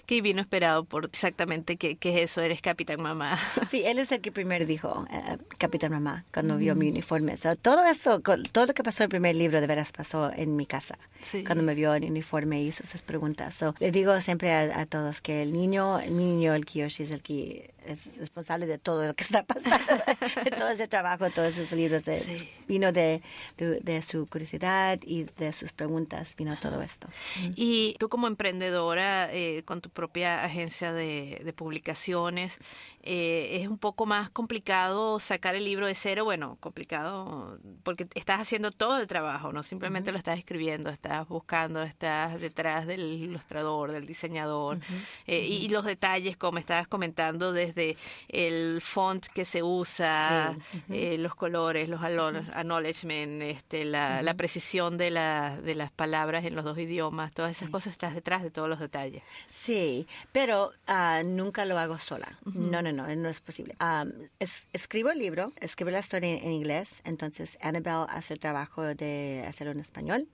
Que 0.06 0.22
vino 0.22 0.40
esperado 0.40 0.84
por 0.84 1.06
exactamente 1.06 1.76
qué, 1.76 1.96
qué 1.96 2.14
es 2.14 2.30
eso, 2.30 2.40
eres 2.42 2.60
capitán 2.60 3.00
mamá. 3.02 3.38
Sí, 3.68 3.82
él 3.84 3.98
es 3.98 4.12
el 4.12 4.20
que 4.20 4.30
primero 4.30 4.64
dijo 4.64 4.91
eh, 5.10 5.38
Capitán 5.58 5.92
Mamá, 5.92 6.24
cuando 6.32 6.56
vio 6.56 6.74
mi 6.74 6.88
uniforme. 6.88 7.36
todo 7.60 7.84
esto, 7.84 8.20
todo 8.20 8.66
lo 8.66 8.74
que 8.74 8.82
pasó 8.82 9.02
en 9.02 9.06
el 9.06 9.10
primer 9.10 9.36
libro, 9.36 9.60
de 9.60 9.66
veras 9.66 9.92
pasó 9.92 10.30
en 10.34 10.56
mi 10.56 10.66
casa, 10.66 10.98
cuando 11.46 11.62
me 11.62 11.74
vio 11.74 11.94
en 11.94 12.04
uniforme 12.04 12.62
y 12.62 12.68
hizo 12.68 12.82
esas 12.82 13.02
preguntas. 13.02 13.64
le 13.78 13.90
digo 13.90 14.20
siempre 14.20 14.52
a, 14.52 14.86
todos 14.86 15.20
que 15.20 15.42
el 15.42 15.52
niño, 15.52 15.98
el 16.00 16.16
niño, 16.16 16.54
el 16.54 16.66
Kiyoshi 16.66 17.04
es 17.04 17.10
el 17.10 17.22
que 17.22 17.74
es 17.86 18.16
responsable 18.16 18.66
de 18.66 18.78
todo 18.78 19.06
lo 19.06 19.14
que 19.14 19.24
está 19.24 19.42
pasando, 19.42 19.92
de 20.44 20.50
todo 20.50 20.68
ese 20.68 20.88
trabajo, 20.88 21.30
todos 21.30 21.56
esos 21.56 21.72
libros. 21.72 22.04
De, 22.04 22.48
Vino 22.68 22.92
de, 22.92 23.22
de, 23.58 24.02
su 24.02 24.26
curiosidad 24.26 24.98
y 25.02 25.24
de 25.24 25.52
sus 25.52 25.72
preguntas, 25.72 26.34
vino 26.36 26.56
todo 26.58 26.80
esto. 26.80 27.08
Y 27.54 27.96
tú 27.98 28.08
como 28.08 28.26
emprendedora, 28.26 29.28
eh, 29.32 29.62
con 29.64 29.80
tu 29.82 29.90
propia 29.90 30.42
agencia 30.42 30.92
de, 30.92 31.42
de 31.44 31.52
publicaciones, 31.52 32.58
eh, 33.04 33.60
es 33.60 33.68
un 33.68 33.78
poco 33.78 34.06
más 34.06 34.30
complicado 34.30 35.18
sacar 35.18 35.56
el 35.56 35.64
libro 35.64 35.86
de 35.86 35.94
cero. 35.94 36.24
Bueno, 36.24 36.56
complicado 36.60 37.58
porque 37.82 38.06
estás 38.14 38.40
haciendo 38.40 38.70
todo 38.70 38.98
el 38.98 39.08
trabajo, 39.08 39.52
no 39.52 39.62
simplemente 39.64 40.12
lo 40.12 40.18
estás 40.18 40.38
escribiendo, 40.38 40.88
estás 40.88 41.26
buscando, 41.28 41.82
estás 41.82 42.40
detrás 42.40 42.86
del 42.86 43.00
ilustrador, 43.00 43.90
del 43.90 44.06
diseñador 44.06 44.78
eh, 45.26 45.44
y, 45.44 45.68
los 45.68 45.84
detalles, 45.84 46.36
como 46.36 46.58
estabas 46.58 46.86
comentando, 46.86 47.52
desde 47.52 47.71
el 48.28 48.80
font 48.80 49.26
que 49.26 49.44
se 49.44 49.62
usa, 49.62 50.56
eh, 50.90 51.18
los 51.18 51.34
colores, 51.34 51.88
los 51.88 52.02
acknowledgement, 52.02 53.42
este, 53.42 53.84
la, 53.84 54.22
la, 54.22 54.34
precisión 54.34 54.96
de, 54.96 55.10
la, 55.10 55.60
de 55.60 55.74
las 55.74 55.90
palabras 55.90 56.44
en 56.44 56.54
los 56.54 56.64
dos 56.64 56.78
idiomas, 56.78 57.32
todas 57.32 57.52
esas 57.52 57.70
cosas 57.70 57.92
estás 57.92 58.14
detrás 58.14 58.42
de 58.42 58.50
todos 58.50 58.68
los 58.68 58.80
detalles. 58.80 59.22
Sí, 59.52 60.06
pero 60.32 60.72
uh, 60.88 61.24
nunca 61.24 61.64
lo 61.64 61.78
hago 61.78 61.98
sola. 61.98 62.38
No, 62.44 62.82
no, 62.82 62.92
no, 62.92 63.06
no 63.14 63.28
es 63.28 63.40
posible. 63.40 63.74
escribo 64.72 65.10
el 65.10 65.18
libro, 65.18 65.52
escribo 65.60 65.90
la 65.90 66.00
historia 66.00 66.36
en, 66.36 66.52
inglés, 66.52 67.00
entonces 67.04 67.58
Annabelle 67.60 68.06
hace 68.08 68.34
el 68.34 68.40
trabajo 68.40 68.82
de 68.82 69.44
hacerlo 69.46 69.72
en 69.72 69.80
español. 69.80 70.28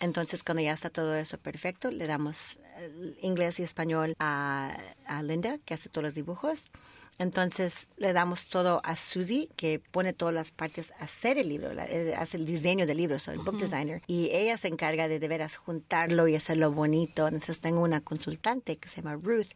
Entonces, 0.00 0.42
cuando 0.42 0.62
ya 0.62 0.72
está 0.72 0.90
todo 0.90 1.14
eso 1.16 1.38
perfecto, 1.38 1.90
le 1.90 2.06
damos 2.06 2.58
eh, 2.78 3.16
inglés 3.20 3.60
y 3.60 3.62
español 3.62 4.14
a, 4.18 4.76
a 5.06 5.22
Linda, 5.22 5.58
que 5.64 5.74
hace 5.74 5.88
todos 5.88 6.04
los 6.04 6.14
dibujos. 6.14 6.70
Entonces 7.18 7.86
le 7.96 8.12
damos 8.12 8.46
todo 8.46 8.80
a 8.84 8.96
Susie, 8.96 9.48
que 9.56 9.80
pone 9.90 10.12
todas 10.12 10.34
las 10.34 10.50
partes 10.50 10.92
a 11.00 11.04
hacer 11.04 11.38
el 11.38 11.48
libro, 11.48 11.70
eh, 11.72 12.14
hace 12.16 12.36
el 12.36 12.46
diseño 12.46 12.86
del 12.86 12.98
libro, 12.98 13.18
soy 13.18 13.34
el 13.34 13.40
book 13.40 13.58
designer. 13.58 14.02
Y 14.06 14.30
ella 14.32 14.56
se 14.56 14.68
encarga 14.68 15.08
de 15.08 15.16
de 15.18 15.28
veras 15.28 15.56
juntarlo 15.56 16.28
y 16.28 16.34
hacerlo 16.34 16.72
bonito. 16.72 17.26
Entonces 17.26 17.60
tengo 17.60 17.80
una 17.80 18.00
consultante 18.00 18.76
que 18.76 18.88
se 18.88 19.02
llama 19.02 19.16
Ruth, 19.16 19.48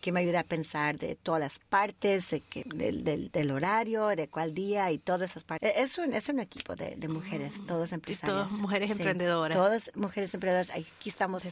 que 0.00 0.12
me 0.12 0.20
ayuda 0.20 0.40
a 0.40 0.44
pensar 0.44 0.98
de 0.98 1.16
todas 1.16 1.40
las 1.40 1.58
partes, 1.58 2.30
de 2.30 2.40
que, 2.40 2.64
del, 2.64 3.30
del, 3.30 3.50
horario, 3.50 4.08
de 4.08 4.28
cuál 4.28 4.54
día 4.54 4.90
y 4.90 4.98
todas 4.98 5.30
esas 5.30 5.44
partes. 5.44 5.72
Es 5.76 5.98
un, 5.98 6.12
es 6.14 6.28
un 6.28 6.40
equipo 6.40 6.76
de, 6.76 6.96
de 6.96 7.08
mujeres, 7.08 7.54
todos 7.66 7.92
empresarias. 7.92 8.48
Todas 8.48 8.52
mujeres 8.60 8.90
emprendedoras. 8.90 9.56
Todas 9.56 9.90
mujeres 9.94 10.32
emprendedoras. 10.34 10.70
Aquí 10.70 11.08
estamos, 11.08 11.44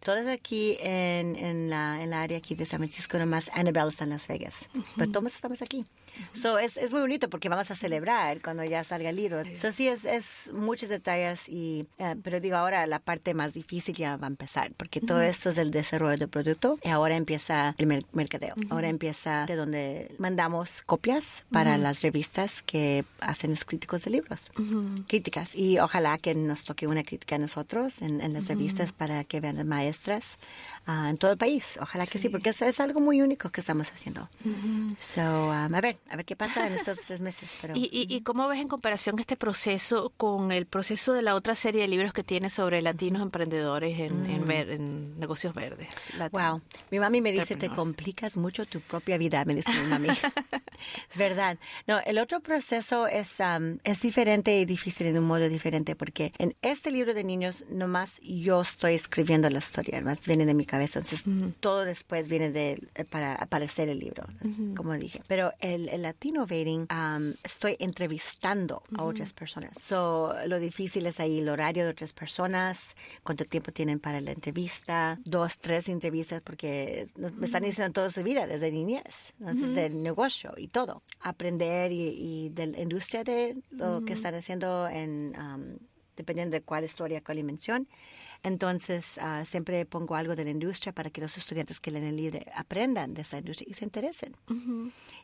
todas 0.00 0.26
aquí 0.26 0.76
en, 0.80 1.36
en, 1.36 1.70
la, 1.70 2.02
en 2.02 2.10
la 2.10 2.22
área 2.22 2.38
aquí 2.38 2.54
de 2.54 2.66
San 2.66 2.80
Francisco, 2.80 3.18
nomás 3.18 3.50
Annabelle 3.54 3.88
está 3.88 4.04
en 4.04 4.10
Las 4.10 4.26
Vegas. 4.28 4.68
Todos 5.12 5.34
estamos 5.34 5.62
aquí. 5.62 5.86
So, 6.34 6.58
es, 6.58 6.76
es 6.76 6.92
muy 6.92 7.00
bonito 7.00 7.28
porque 7.30 7.48
vamos 7.48 7.70
a 7.70 7.74
celebrar 7.74 8.40
cuando 8.42 8.64
ya 8.64 8.84
salga 8.84 9.10
el 9.10 9.16
libro. 9.16 9.42
So, 9.56 9.72
sí, 9.72 9.88
es, 9.88 10.04
es 10.04 10.50
muchos 10.52 10.88
detalles, 10.88 11.48
y, 11.48 11.86
eh, 11.98 12.16
pero 12.22 12.40
digo, 12.40 12.56
ahora 12.56 12.86
la 12.86 12.98
parte 12.98 13.34
más 13.34 13.54
difícil 13.54 13.94
ya 13.94 14.16
va 14.16 14.26
a 14.26 14.30
empezar, 14.30 14.72
porque 14.76 15.00
todo 15.00 15.20
esto 15.22 15.50
es 15.50 15.58
el 15.58 15.70
desarrollo 15.70 16.16
del 16.18 16.28
producto. 16.28 16.78
Y 16.82 16.88
ahora 16.88 17.16
empieza 17.16 17.74
el 17.78 17.86
mer- 17.86 18.04
mercadeo. 18.12 18.54
Ahora 18.70 18.88
empieza 18.88 19.46
de 19.46 19.56
donde 19.56 20.14
mandamos 20.18 20.82
copias 20.82 21.44
para 21.50 21.78
las 21.78 22.02
revistas 22.02 22.62
que 22.62 23.04
hacen 23.20 23.50
los 23.50 23.64
críticos 23.64 24.04
de 24.04 24.10
libros, 24.10 24.50
críticas. 25.06 25.54
Y 25.54 25.78
ojalá 25.78 26.18
que 26.18 26.34
nos 26.34 26.64
toque 26.64 26.86
una 26.86 27.02
crítica 27.02 27.36
a 27.36 27.38
nosotros 27.38 28.02
en, 28.02 28.20
en 28.20 28.32
las 28.32 28.48
revistas 28.48 28.92
para 28.92 29.24
que 29.24 29.40
vean 29.40 29.56
las 29.56 29.66
maestras 29.66 30.36
ah, 30.86 31.08
en 31.10 31.16
todo 31.18 31.32
el 31.32 31.38
país. 31.38 31.78
Ojalá 31.80 32.06
que 32.06 32.18
sí, 32.18 32.28
porque 32.28 32.50
es, 32.50 32.62
es 32.62 32.80
algo 32.80 33.00
muy 33.00 33.20
único 33.22 33.50
que 33.50 33.60
estamos 33.60 33.90
haciendo. 33.90 34.28
So, 35.00 35.20
um, 35.20 35.74
a 35.74 35.80
ver, 35.80 35.98
a 36.10 36.16
ver 36.16 36.24
qué 36.24 36.36
pasa 36.36 36.66
en 36.66 36.74
estos 36.74 37.00
tres 37.02 37.20
meses. 37.20 37.50
Pero, 37.60 37.74
¿Y, 37.76 37.88
y, 37.92 38.14
y 38.14 38.20
cómo 38.22 38.48
ves 38.48 38.60
en 38.60 38.68
comparación 38.68 39.18
este 39.18 39.36
proceso 39.36 40.12
con 40.16 40.52
el 40.52 40.66
proceso 40.66 41.12
de 41.12 41.22
la 41.22 41.34
otra 41.34 41.54
serie 41.54 41.82
de 41.82 41.88
libros 41.88 42.12
que 42.12 42.22
tiene 42.22 42.50
sobre 42.50 42.82
latinos 42.82 43.22
emprendedores 43.22 43.98
en, 44.00 44.26
en, 44.26 44.46
ver- 44.46 44.70
en 44.70 45.18
negocios 45.18 45.54
verdes? 45.54 45.88
Lat- 46.16 46.30
Wow, 46.32 46.60
mi 46.90 46.98
mami 46.98 47.20
me 47.20 47.32
dice, 47.32 47.56
te 47.56 47.68
complicas 47.76 48.36
mucho 48.36 48.66
tu 48.66 48.80
propia 48.80 49.18
vida, 49.18 49.44
me 49.44 49.54
dice 49.54 49.70
mi 49.74 49.88
mami. 49.88 50.08
es 51.10 51.16
verdad. 51.16 51.58
No, 51.86 51.98
el 52.00 52.18
otro 52.18 52.40
proceso 52.40 53.06
es, 53.06 53.40
am, 53.40 53.78
es 53.84 54.00
diferente 54.00 54.58
y 54.58 54.64
difícil 54.64 55.06
en 55.08 55.18
un 55.18 55.24
modo 55.24 55.48
diferente 55.48 55.94
porque 55.96 56.32
en 56.38 56.54
este 56.62 56.90
libro 56.90 57.14
de 57.14 57.24
niños 57.24 57.64
nomás 57.70 58.20
yo 58.22 58.60
estoy 58.62 58.94
escribiendo 58.94 59.48
la 59.50 59.58
historia, 59.58 60.00
más 60.00 60.26
viene 60.26 60.46
de 60.46 60.54
mi 60.54 60.64
cabeza, 60.72 61.00
entonces 61.00 61.24
todo 61.60 61.84
después 61.84 62.28
viene 62.28 62.50
de 62.50 62.82
eh, 62.94 63.04
para 63.04 63.34
aparecer 63.34 63.90
el 63.90 63.98
libro, 63.98 64.24
como 64.74 64.94
dije. 64.94 65.20
Pero 65.28 65.52
el, 65.60 65.90
el 65.90 66.00
latino 66.00 66.46
dating 66.46 66.86
am, 66.88 67.34
estoy 67.44 67.76
entrevistando 67.78 68.82
a 68.96 69.04
otras 69.04 69.34
personas. 69.34 69.72
So, 69.80 70.34
lo 70.46 70.58
difícil 70.58 71.04
es 71.06 71.20
ahí 71.20 71.40
el 71.40 71.48
horario 71.50 71.84
de 71.84 71.90
otras 71.90 72.14
personas, 72.14 72.94
cuánto 73.22 73.44
tiempo 73.44 73.70
tienen 73.70 74.00
para 74.00 74.22
la 74.22 74.32
entrevista, 74.32 75.18
dos, 75.24 75.58
tres 75.58 75.90
entrevistas, 75.90 76.40
porque 76.40 77.06
me 77.16 77.44
están 77.44 77.64
diciendo 77.64 77.92
toda 77.92 78.08
su 78.08 78.22
vida, 78.22 78.46
desde 78.46 78.70
niñez, 78.70 79.34
entonces 79.40 79.74
del 79.74 80.02
negocio 80.02 80.54
y 80.56 80.68
todo. 80.68 81.02
Aprender 81.20 81.92
y, 81.92 82.02
y 82.28 82.48
de 82.48 82.66
la 82.68 82.80
industria 82.80 83.24
de 83.24 83.56
lo 83.70 84.00
que 84.06 84.14
están 84.14 84.34
haciendo 84.34 84.88
en... 84.88 85.34
am, 85.36 85.78
dependiendo 86.16 86.54
de 86.54 86.62
cuál 86.62 86.84
historia, 86.84 87.22
cuál 87.24 87.38
invención. 87.38 87.88
Entonces, 88.44 89.18
ah, 89.18 89.44
siempre 89.44 89.86
pongo 89.86 90.16
algo 90.16 90.34
de 90.34 90.44
la 90.44 90.50
industria 90.50 90.92
para 90.92 91.10
que 91.10 91.20
los 91.20 91.36
estudiantes 91.38 91.78
que 91.78 91.90
leen 91.92 92.04
el 92.04 92.16
libro 92.16 92.40
aprendan 92.54 93.14
de 93.14 93.22
esa 93.22 93.38
industria 93.38 93.68
y 93.70 93.74
se 93.74 93.84
interesen. 93.84 94.34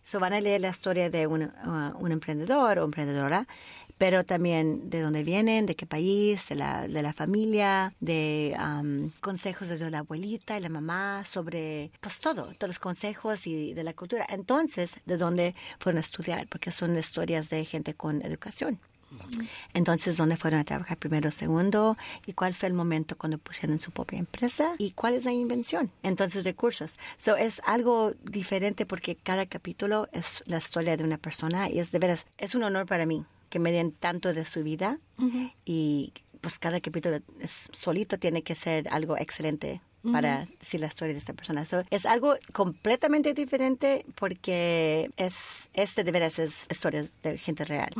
So, 0.04 0.20
van 0.20 0.32
a 0.32 0.40
leer 0.40 0.60
la 0.60 0.68
historia 0.68 1.10
de 1.10 1.26
un, 1.26 1.42
ah, 1.42 1.94
un 1.98 2.12
emprendedor 2.12 2.78
o 2.78 2.84
emprendedora, 2.84 3.46
pero 3.98 4.24
también 4.24 4.88
de 4.88 5.00
dónde 5.00 5.24
vienen, 5.24 5.66
de 5.66 5.74
qué 5.74 5.84
país, 5.84 6.48
de 6.48 6.54
la, 6.54 6.86
de 6.86 7.02
la 7.02 7.12
familia, 7.12 7.92
de 7.98 8.54
am, 8.56 9.10
consejos 9.20 9.68
de 9.68 9.90
la 9.90 9.98
abuelita 9.98 10.56
y 10.56 10.60
la 10.60 10.68
mamá 10.68 11.24
sobre, 11.24 11.90
pues 12.00 12.20
todo, 12.20 12.52
todos 12.56 12.68
los 12.68 12.78
consejos 12.78 13.46
y 13.48 13.74
de 13.74 13.82
la 13.82 13.94
cultura. 13.94 14.24
Entonces, 14.28 14.94
de 15.04 15.16
dónde 15.16 15.54
fueron 15.80 15.98
a 15.98 16.00
estudiar, 16.00 16.46
porque 16.46 16.70
son 16.70 16.96
historias 16.96 17.50
de 17.50 17.64
gente 17.64 17.94
con 17.94 18.22
educación. 18.22 18.78
Entonces, 19.74 20.16
¿dónde 20.16 20.36
fueron 20.36 20.60
a 20.60 20.64
trabajar 20.64 20.96
primero, 20.96 21.30
segundo? 21.30 21.96
¿Y 22.26 22.32
cuál 22.32 22.54
fue 22.54 22.68
el 22.68 22.74
momento 22.74 23.16
cuando 23.16 23.38
pusieron 23.38 23.78
su 23.78 23.90
propia 23.90 24.18
empresa? 24.18 24.74
¿Y 24.78 24.92
cuál 24.92 25.14
es 25.14 25.24
la 25.24 25.32
invención? 25.32 25.90
Entonces, 26.02 26.44
recursos. 26.44 26.96
So, 27.16 27.36
es 27.36 27.60
algo 27.64 28.12
diferente 28.22 28.86
porque 28.86 29.16
cada 29.16 29.46
capítulo 29.46 30.08
es 30.12 30.42
la 30.46 30.58
historia 30.58 30.96
de 30.96 31.04
una 31.04 31.18
persona 31.18 31.68
y 31.70 31.78
es 31.78 31.92
de 31.92 31.98
veras, 31.98 32.26
es 32.38 32.54
un 32.54 32.62
honor 32.62 32.86
para 32.86 33.06
mí 33.06 33.24
que 33.48 33.58
me 33.58 33.72
den 33.72 33.92
tanto 33.92 34.32
de 34.32 34.44
su 34.44 34.62
vida 34.62 34.98
y 35.64 36.12
pues 36.40 36.58
cada 36.58 36.80
capítulo 36.80 37.20
es, 37.40 37.68
solito 37.72 38.18
tiene 38.18 38.42
que 38.42 38.54
ser 38.54 38.88
algo 38.90 39.16
excelente 39.16 39.80
para 40.12 40.46
decir 40.60 40.80
la 40.80 40.86
historia 40.86 41.12
de 41.12 41.18
esta 41.18 41.34
persona. 41.34 41.66
So, 41.66 41.82
es 41.90 42.06
algo 42.06 42.34
completamente 42.52 43.34
diferente 43.34 44.06
porque 44.14 45.10
es 45.16 45.68
este 45.74 46.04
de 46.04 46.12
veras 46.12 46.38
es 46.38 46.66
historias 46.70 47.20
de 47.22 47.36
gente 47.36 47.64
real. 47.64 47.90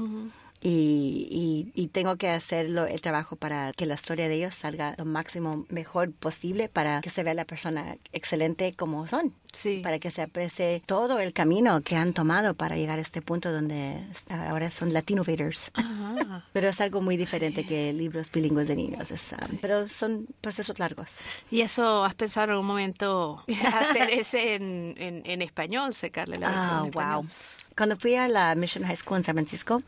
Y, 0.60 1.70
y, 1.74 1.82
y 1.82 1.86
tengo 1.88 2.16
que 2.16 2.28
hacerlo 2.30 2.86
el 2.86 3.00
trabajo 3.00 3.36
para 3.36 3.72
que 3.72 3.86
la 3.86 3.94
historia 3.94 4.28
de 4.28 4.34
ellos 4.34 4.54
salga 4.54 4.94
lo 4.98 5.04
máximo 5.04 5.64
mejor 5.68 6.12
posible 6.12 6.68
para 6.68 7.00
que 7.00 7.10
se 7.10 7.22
vea 7.22 7.34
la 7.34 7.44
persona 7.44 7.96
excelente 8.12 8.74
como 8.74 9.06
son. 9.06 9.34
Sí. 9.52 9.80
Para 9.82 9.98
que 9.98 10.10
se 10.10 10.20
aprecie 10.22 10.82
todo 10.84 11.20
el 11.20 11.32
camino 11.32 11.80
que 11.82 11.96
han 11.96 12.12
tomado 12.12 12.54
para 12.54 12.76
llegar 12.76 12.98
a 12.98 13.02
este 13.02 13.22
punto 13.22 13.50
donde 13.52 13.98
ahora 14.28 14.70
son 14.70 14.92
Latinovators. 14.92 15.70
Pero 16.52 16.68
es 16.68 16.80
algo 16.80 17.00
muy 17.00 17.16
diferente 17.16 17.64
que 17.64 17.92
libros 17.92 18.30
bilingües 18.30 18.68
de 18.68 18.76
niños. 18.76 19.10
es, 19.10 19.32
um, 19.32 19.56
pero 19.58 19.88
son 19.88 20.26
procesos 20.40 20.78
largos. 20.78 21.16
¿Y 21.50 21.60
eso 21.62 22.04
has 22.04 22.14
pensado 22.14 22.44
en 22.44 22.50
algún 22.50 22.66
momento 22.66 23.42
hacer 23.72 24.10
ese 24.10 24.54
en, 24.56 24.94
en, 24.98 25.22
en 25.24 25.42
español, 25.42 25.94
secarle 25.94 26.36
la 26.36 26.48
versión 26.50 26.68
Ah, 26.70 26.80
en 26.82 26.86
español? 26.88 27.30
Cuando 27.78 27.96
fui 27.96 28.16
a 28.16 28.26
la 28.26 28.56
Mission 28.56 28.82
High 28.84 28.96
School 28.96 29.18
en 29.18 29.24
San 29.24 29.36
Francisco, 29.36 29.80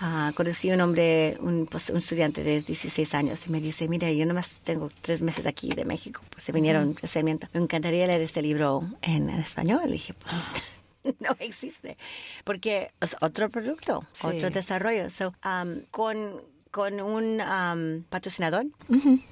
ah, 0.00 0.32
conocí 0.34 0.70
a 0.70 0.74
un 0.74 0.80
hombre, 0.80 1.36
un, 1.40 1.66
pues, 1.66 1.90
un 1.90 1.98
estudiante 1.98 2.42
de 2.42 2.62
16 2.62 3.12
años, 3.12 3.46
y 3.46 3.50
me 3.50 3.60
dice, 3.60 3.86
mira, 3.86 4.10
yo 4.10 4.24
nomás 4.24 4.48
tengo 4.64 4.90
tres 5.02 5.20
meses 5.20 5.44
aquí 5.44 5.68
de 5.68 5.84
México, 5.84 6.22
pues 6.30 6.42
se 6.42 6.52
vinieron 6.52 6.96
recientemente. 6.96 7.46
Me 7.52 7.60
encantaría 7.60 8.06
leer 8.06 8.22
este 8.22 8.40
libro 8.40 8.82
en, 9.02 9.28
en 9.28 9.40
español. 9.40 9.82
Y 9.88 9.92
dije, 9.92 10.14
pues... 10.14 10.34
No 11.20 11.36
existe, 11.38 11.96
porque 12.44 12.90
es 13.00 13.16
otro 13.20 13.48
producto, 13.50 14.04
Sí. 14.12 14.26
otro 14.26 14.50
desarrollo. 14.50 15.08
So, 15.10 15.28
um, 15.44 15.82
con, 15.90 16.42
con 16.70 17.00
un 17.00 17.40
um, 17.40 18.02
patrocinador 18.04 18.64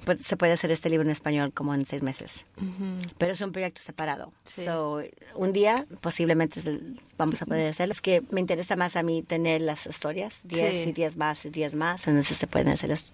pues, 0.05 0.25
se 0.25 0.37
puede 0.37 0.53
hacer 0.53 0.71
este 0.71 0.89
libro 0.89 1.05
en 1.05 1.11
español 1.11 1.53
como 1.53 1.73
en 1.73 1.85
seis 1.85 2.01
meses, 2.03 2.45
pero 3.17 3.33
es 3.33 3.41
un 3.41 3.51
proyecto 3.51 3.81
separado. 3.81 4.33
Sí. 4.43 4.65
So, 4.65 5.01
un 5.35 5.53
día 5.53 5.85
posiblemente 6.01 6.59
vamos 7.17 7.41
a 7.41 7.45
poder 7.45 7.69
hacerlo. 7.69 7.91
Es 7.93 8.01
que 8.01 8.23
me 8.31 8.39
interesa 8.41 8.75
más 8.75 8.95
a 8.95 9.03
mí 9.03 9.23
tener 9.23 9.61
las 9.61 9.85
historias, 9.85 10.41
10 10.43 10.83
Sí. 10.83 10.89
y 10.89 10.91
10 10.93 11.17
más 11.17 11.45
y 11.45 11.49
10 11.49 11.75
más, 11.75 12.07
entonces 12.07 12.37
se 12.37 12.47
pueden 12.47 12.69
hacerlas 12.69 13.13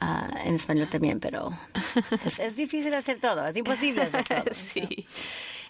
ah, 0.00 0.28
en 0.44 0.54
español 0.54 0.88
también, 0.90 1.20
pero 1.20 1.50
es, 2.24 2.38
es 2.38 2.56
difícil 2.56 2.92
hacer 2.94 3.20
todo, 3.20 3.46
es 3.46 3.56
imposible 3.56 4.02
hacer 4.02 4.24
todo. 4.28 4.44
Sí, 4.52 5.06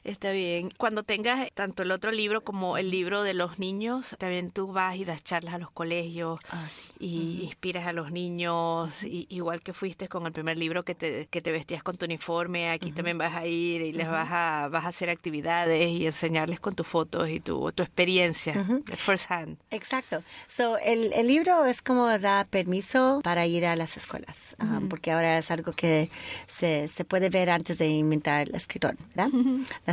está 0.04 0.30
bien. 0.32 0.70
Cuando 0.76 1.02
tengas 1.02 1.50
tanto 1.54 1.82
el 1.82 1.90
otro 1.90 2.12
libro 2.12 2.42
como 2.42 2.76
el 2.78 2.90
libro 2.90 3.22
de 3.22 3.34
los 3.34 3.58
niños, 3.58 4.14
también 4.18 4.50
tú 4.50 4.68
vas 4.68 4.96
y 4.96 5.04
das 5.04 5.22
charlas 5.24 5.54
a 5.54 5.58
los 5.58 5.70
colegios 5.70 6.38
Ah, 6.50 6.68
sí. 6.70 6.84
y 7.00 7.42
inspiras 7.44 7.86
a 7.86 7.92
los 7.92 8.10
niños, 8.12 9.02
y- 9.04 9.26
igual 9.30 9.62
que 9.62 9.72
fuiste 9.72 10.08
con 10.08 10.26
el 10.26 10.32
primer 10.32 10.58
libro 10.58 10.82
que 10.84 10.94
te, 10.94 11.26
que 11.30 11.40
te 11.40 11.52
vestías 11.52 11.82
con 11.82 11.96
tu 11.96 12.04
uniforme, 12.04 12.70
aquí 12.70 12.92
también 12.92 13.18
vas 13.18 13.34
a 13.34 13.46
ir 13.46 13.80
y 13.82 13.92
les 13.92 14.08
vas 14.08 14.28
a, 14.30 14.68
vas 14.70 14.84
a 14.84 14.88
hacer 14.88 15.10
actividades 15.10 15.88
y 15.88 16.06
enseñarles 16.06 16.60
con 16.60 16.74
tus 16.74 16.86
fotos 16.86 17.28
y 17.28 17.40
tu, 17.40 17.72
tu 17.72 17.82
experiencia 17.82 18.54
first 18.98 19.30
hand. 19.30 19.56
Exacto. 19.70 20.22
So, 20.48 20.76
el, 20.78 21.12
el 21.12 21.26
libro 21.26 21.64
es 21.64 21.82
como 21.82 22.06
da 22.18 22.44
permiso 22.44 23.20
para 23.24 23.46
ir 23.46 23.66
a 23.66 23.74
las 23.76 23.96
escuelas, 23.96 24.54
ah, 24.58 24.80
porque 24.88 25.10
ahora 25.12 25.38
es 25.38 25.50
algo 25.50 25.72
que 25.72 26.08
se, 26.46 26.88
se 26.88 27.04
puede 27.04 27.30
ver 27.30 27.50
antes 27.50 27.78
de 27.78 27.88
inventar 27.88 28.48
el 28.48 28.54
escritor, 28.54 28.96
¿verdad? 29.14 29.30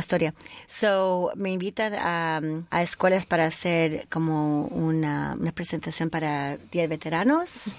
Historia. 0.02 0.32
So, 0.66 1.32
me 1.34 1.50
invitan 1.50 1.94
a, 1.94 2.40
a 2.70 2.82
escuelas 2.82 3.24
para 3.24 3.46
hacer 3.46 4.06
como 4.10 4.66
una, 4.66 5.34
una 5.38 5.52
presentación 5.52 6.10
para 6.10 6.58
Día 6.70 6.82
de 6.82 6.88
Veteranos 6.88 7.72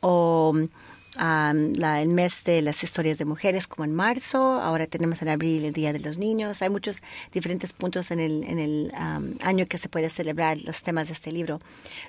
o 0.00 0.54
um, 1.16 1.72
la- 1.74 2.02
el 2.02 2.08
mes 2.08 2.44
de 2.44 2.62
las 2.62 2.82
historias 2.82 3.18
de 3.18 3.24
mujeres 3.24 3.66
como 3.66 3.84
en 3.84 3.94
marzo, 3.94 4.38
ahora 4.60 4.86
tenemos 4.86 5.22
en 5.22 5.28
abril 5.28 5.64
el 5.64 5.72
Día 5.72 5.92
de 5.92 6.00
los 6.00 6.18
Niños, 6.18 6.60
hay 6.62 6.70
muchos 6.70 7.00
diferentes 7.32 7.72
puntos 7.72 8.10
en 8.10 8.20
el, 8.20 8.44
en 8.44 8.58
el 8.58 8.92
um, 8.94 9.34
año 9.42 9.66
que 9.66 9.78
se 9.78 9.88
puede 9.88 10.10
celebrar 10.10 10.58
los 10.58 10.82
temas 10.82 11.08
de 11.08 11.14
este 11.14 11.32
libro. 11.32 11.60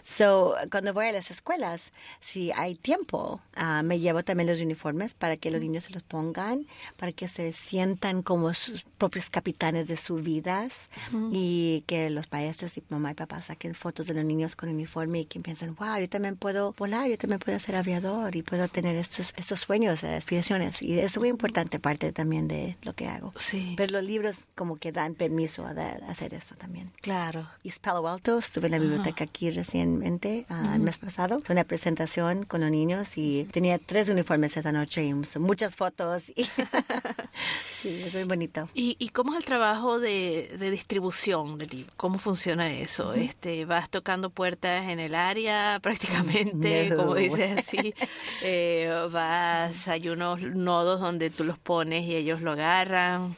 So, 0.04 0.56
cuando 0.72 0.94
voy 0.94 1.08
a 1.08 1.12
las 1.12 1.32
escuelas, 1.32 1.92
si 2.20 2.52
hay 2.52 2.76
tiempo, 2.76 3.42
ah, 3.56 3.82
me 3.84 4.00
llevo 4.00 4.24
también 4.24 4.50
los 4.50 4.62
uniformes 4.62 5.14
para 5.14 5.38
que 5.38 5.52
los 5.52 5.62
niños 5.62 5.86
se 5.86 5.94
los 5.94 6.04
pongan, 6.04 6.66
para 6.98 7.12
que 7.12 7.28
se 7.28 7.54
sientan 7.54 8.22
como 8.24 8.54
sus 8.54 8.84
propios 8.98 9.30
capitanes 9.30 9.88
de 9.88 9.98
sus 9.98 10.22
vidas 10.24 10.90
y 11.32 11.84
que 11.88 12.10
los 12.10 12.32
maestros 12.32 12.78
y 12.78 12.84
mamá 12.90 13.12
y 13.12 13.14
papá 13.14 13.42
saquen 13.42 13.74
fotos 13.76 14.08
de 14.08 14.14
los 14.14 14.26
niños 14.26 14.56
con 14.56 14.70
uniforme 14.70 15.22
y 15.22 15.26
que 15.26 15.40
piensen, 15.40 15.76
wow, 15.76 15.98
yo 16.00 16.10
también 16.10 16.36
puedo 16.36 16.74
volar, 16.74 17.08
yo 17.10 17.18
también 17.18 17.40
puedo 17.40 17.60
ser 17.60 17.76
aviador 17.76 18.36
y 18.36 18.42
puedo 18.42 18.68
tener 18.68 18.89
estos, 18.96 19.34
estos 19.38 19.60
sueños, 19.62 20.04
aspiraciones. 20.04 20.82
Y 20.82 21.00
es 21.00 21.18
muy 21.18 21.30
importante 21.30 21.80
parte 21.80 22.12
también 22.12 22.48
de 22.48 22.78
lo 22.84 22.94
que 22.94 23.08
hago. 23.08 23.34
Sí, 23.38 23.74
Pero 23.78 23.94
los 23.94 24.04
libros 24.04 24.36
como 24.56 24.78
que 24.78 24.92
dan 24.92 25.16
permiso 25.16 25.66
a, 25.66 25.74
dar- 25.74 26.04
a 26.04 26.12
hacer 26.12 26.34
eso 26.34 26.56
también. 26.56 26.92
claro. 27.02 27.48
East 27.64 27.82
Palo 27.84 28.08
Alto, 28.08 28.38
estuve 28.40 28.68
en 28.68 28.72
la 28.72 28.80
biblioteca 28.80 29.24
aquí 29.24 29.50
recientemente, 29.50 30.46
ah, 30.50 30.72
el 30.76 30.82
mes 30.82 30.98
pasado. 30.98 31.40
Fue 31.44 31.54
una 31.54 31.64
presentación 31.64 32.44
con 32.44 32.62
los 32.62 32.72
niños 32.72 33.18
y 33.18 33.46
tenía 33.52 33.78
tres 33.80 34.10
uniformes 34.10 34.56
esa 34.58 34.72
noche 34.72 35.04
y 35.06 35.14
muchas 35.14 35.76
fotos. 35.76 36.24
Y 36.36 36.46
Sí, 37.82 38.02
es 38.06 38.14
muy 38.14 38.24
bonito. 38.26 38.68
¿Y, 38.74 38.98
y 39.00 39.10
cómo 39.10 39.34
es 39.34 39.40
el 39.40 39.46
trabajo 39.46 40.00
de, 40.00 40.54
de 40.60 40.70
distribución 40.72 41.58
del 41.58 41.70
libro? 41.70 41.94
¿Cómo 41.96 42.20
funciona 42.20 42.70
eso? 42.72 43.14
este, 43.14 43.64
¿Vas 43.66 43.90
tocando 43.90 44.30
puertas 44.30 44.90
en 44.90 45.00
el 45.00 45.16
área 45.16 45.80
prácticamente, 45.82 46.90
No. 46.90 46.98
como 46.98 47.16
dices 47.16 47.58
así? 47.60 47.94
Eh, 48.42 48.79
¿Vas, 48.88 49.88
hay 49.88 50.10
unos 50.10 50.42
nodos 50.42 51.02
donde 51.02 51.30
tú 51.30 51.44
los 51.44 51.58
pones 51.58 52.06
y 52.06 52.16
ellos 52.16 52.42
lo 52.42 52.52
agarran? 52.52 53.36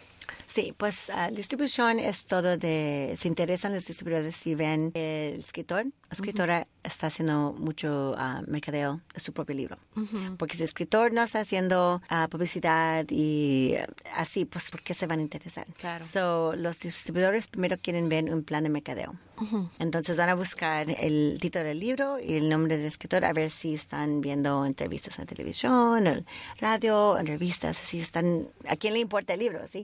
Sí, 0.51 0.73
pues 0.75 1.09
ah, 1.09 1.31
distribución 1.31 1.97
es 1.97 2.25
todo 2.25 2.57
de, 2.57 3.15
se 3.17 3.29
interesan 3.29 3.73
los 3.73 3.85
distribuidores 3.85 4.35
si 4.35 4.53
ven 4.53 4.91
el 4.95 5.39
escritor, 5.39 5.85
la 5.85 5.91
escritora 6.11 6.67
está 6.83 7.07
haciendo 7.07 7.53
mucho 7.53 8.15
ah, 8.17 8.41
mercadeo 8.47 8.99
de 9.13 9.19
su 9.21 9.31
propio 9.31 9.55
libro. 9.55 9.77
Porque 10.37 10.55
si 10.55 10.63
el 10.63 10.65
escritor 10.65 11.13
no 11.13 11.23
está 11.23 11.39
haciendo 11.39 12.01
ah, 12.09 12.27
publicidad 12.29 13.05
y 13.09 13.75
así, 14.13 14.43
pues 14.43 14.71
¿por 14.71 14.81
qué 14.81 14.93
se 14.93 15.07
van 15.07 15.19
a 15.19 15.21
interesar? 15.21 15.67
Claro. 15.77 16.05
So, 16.05 16.53
los 16.57 16.79
distribuidores 16.79 17.47
primero 17.47 17.77
quieren 17.77 18.09
ver 18.09 18.25
un 18.25 18.43
plan 18.43 18.65
de 18.65 18.69
mercadeo. 18.69 19.11
Entonces 19.79 20.17
van 20.17 20.29
a 20.29 20.35
buscar 20.35 20.87
el 20.91 21.39
título 21.41 21.65
del 21.65 21.79
libro 21.79 22.19
y 22.19 22.35
el 22.35 22.47
nombre 22.47 22.77
del 22.77 22.85
escritor 22.85 23.25
a 23.25 23.33
ver 23.33 23.49
si 23.49 23.73
están 23.73 24.21
viendo 24.21 24.65
entrevistas 24.65 25.17
en 25.17 25.25
televisión, 25.25 26.05
en 26.05 26.25
radio, 26.59 27.17
en 27.17 27.25
revistas, 27.25 27.79
así 27.81 27.99
están, 27.99 28.49
¿a 28.67 28.75
quién 28.75 28.93
le 28.93 28.99
importa 28.99 29.33
el 29.33 29.39
libro? 29.39 29.65
¿sí? 29.67 29.83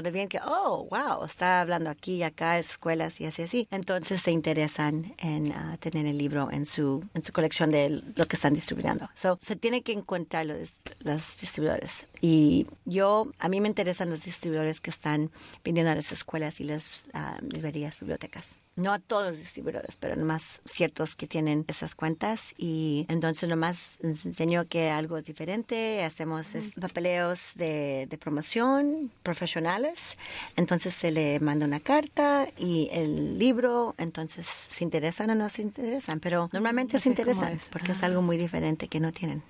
Cuando 0.00 0.18
ven 0.18 0.28
que, 0.28 0.40
oh, 0.42 0.88
wow, 0.90 1.26
está 1.26 1.60
hablando 1.60 1.90
aquí 1.90 2.14
y 2.14 2.22
acá, 2.22 2.58
escuelas 2.58 3.20
y 3.20 3.26
así, 3.26 3.42
así, 3.42 3.68
entonces 3.70 4.22
se 4.22 4.30
interesan 4.30 5.14
en 5.18 5.52
ah, 5.52 5.76
tener 5.78 6.06
el 6.06 6.16
libro 6.16 6.50
en 6.50 6.64
su, 6.64 7.04
en 7.12 7.22
su 7.22 7.34
colección 7.34 7.68
de 7.68 8.02
lo 8.16 8.24
que 8.26 8.34
están 8.34 8.54
distribuyendo. 8.54 9.10
So, 9.14 9.36
se 9.42 9.56
tiene 9.56 9.82
que 9.82 9.92
encontrar 9.92 10.46
los, 10.46 10.72
los 11.00 11.38
distribuidores. 11.38 12.06
Y 12.22 12.66
yo, 12.86 13.28
a 13.38 13.50
mí 13.50 13.60
me 13.60 13.68
interesan 13.68 14.08
los 14.08 14.24
distribuidores 14.24 14.80
que 14.80 14.88
están 14.88 15.30
vendiendo 15.62 15.92
a 15.92 15.96
las 15.96 16.12
escuelas 16.12 16.60
y 16.60 16.64
las 16.64 16.88
ah, 17.12 17.36
librerías, 17.42 18.00
bibliotecas. 18.00 18.56
No 18.76 18.92
a 18.92 18.98
todos 18.98 19.26
los 19.30 19.38
distribuidores, 19.38 19.96
pero 19.98 20.16
nomás 20.16 20.62
ciertos 20.64 21.14
que 21.14 21.26
tienen 21.26 21.64
esas 21.68 21.94
cuentas. 21.94 22.54
Y 22.56 23.04
entonces 23.08 23.48
nomás 23.48 23.96
les 24.00 24.24
enseño 24.24 24.64
que 24.66 24.88
algo 24.90 25.18
es 25.18 25.24
diferente. 25.26 26.02
Hacemos 26.04 26.54
es- 26.54 26.72
papeleos 26.80 27.52
de, 27.56 28.06
de 28.08 28.16
promoción 28.18 29.10
profesionales. 29.22 30.16
Entonces 30.56 30.94
se 30.94 31.10
le 31.10 31.40
manda 31.40 31.66
una 31.66 31.80
carta 31.80 32.48
y 32.56 32.88
el 32.92 33.38
libro. 33.38 33.94
Entonces 33.98 34.46
se 34.46 34.84
interesan 34.84 35.28
o 35.30 35.34
no 35.34 35.48
se 35.50 35.62
interesan. 35.62 36.20
Pero 36.20 36.48
normalmente 36.52 36.98
se 37.00 37.08
interesan 37.10 37.54
es. 37.54 37.62
porque 37.70 37.92
es 37.92 38.02
algo 38.02 38.22
muy 38.22 38.38
diferente 38.38 38.88
que 38.88 39.00
no 39.00 39.12
tienen. 39.12 39.42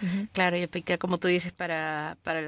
Claro, 0.00 0.28
claro, 0.32 0.56
y 0.56 0.62
aplica, 0.62 0.96
como 0.98 1.18
tú 1.18 1.28
dices, 1.28 1.52
para, 1.52 2.16
para 2.22 2.40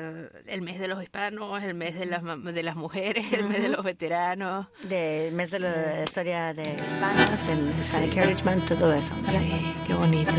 el, 0.47 0.63
mes 0.63 0.79
de 0.81 0.89
los 0.89 1.03
hispanos, 1.03 1.63
el 1.63 1.75
mes 1.75 1.99
de 1.99 2.07
las, 2.07 2.23
mam- 2.23 2.53
de 2.53 2.63
las 2.63 2.77
mujeres, 2.77 3.33
el 3.33 3.45
mes 3.45 3.61
de 3.63 3.69
los 3.69 3.85
veteranos. 3.85 4.67
del 4.89 5.33
mes 5.35 5.51
de 5.51 5.61
la 5.61 6.05
historia 6.05 6.55
de 6.55 6.75
hispanos, 6.75 7.49
el 7.49 7.73
Hispanic 7.81 8.17
Heritage 8.17 8.45
Month, 8.45 8.69
todo 8.69 8.93
eso. 8.95 9.13
Sí, 9.29 9.75
qué 9.87 9.95
bonito. 9.95 10.33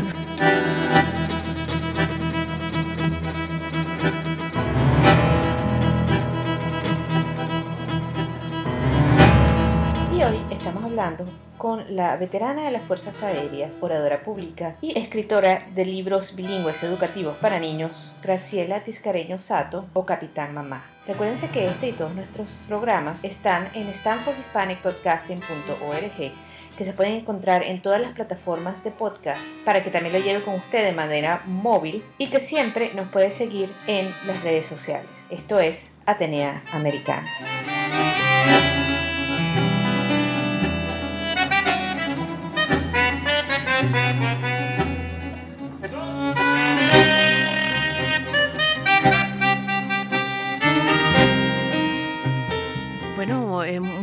Y 10.14 10.22
hoy 10.22 10.38
estamos 10.50 10.84
hablando 10.84 11.24
con 11.62 11.94
la 11.94 12.16
veterana 12.16 12.64
de 12.64 12.72
las 12.72 12.82
Fuerzas 12.82 13.22
Aéreas, 13.22 13.70
oradora 13.80 14.24
pública 14.24 14.74
y 14.80 14.98
escritora 14.98 15.64
de 15.72 15.84
libros 15.84 16.34
bilingües 16.34 16.82
educativos 16.82 17.36
para 17.36 17.60
niños, 17.60 18.12
Graciela 18.20 18.80
Tiscareño 18.80 19.38
Sato 19.38 19.86
o 19.92 20.04
Capitán 20.04 20.54
Mamá. 20.54 20.82
Recuérdense 21.06 21.50
que 21.50 21.68
este 21.68 21.90
y 21.90 21.92
todos 21.92 22.16
nuestros 22.16 22.50
programas 22.66 23.22
están 23.22 23.68
en 23.74 23.86
stanfordhispanicpodcasting.org 23.86 26.32
que 26.76 26.84
se 26.84 26.92
pueden 26.94 27.14
encontrar 27.14 27.62
en 27.62 27.80
todas 27.80 28.00
las 28.00 28.10
plataformas 28.10 28.82
de 28.82 28.90
podcast 28.90 29.40
para 29.64 29.84
que 29.84 29.90
también 29.90 30.14
lo 30.14 30.18
lleve 30.18 30.42
con 30.42 30.56
usted 30.56 30.84
de 30.84 30.90
manera 30.90 31.42
móvil 31.46 32.02
y 32.18 32.26
que 32.26 32.40
siempre 32.40 32.90
nos 32.96 33.06
puede 33.06 33.30
seguir 33.30 33.70
en 33.86 34.12
las 34.26 34.42
redes 34.42 34.66
sociales. 34.66 35.06
Esto 35.30 35.60
es 35.60 35.92
Atenea 36.06 36.64
Americana. 36.72 37.28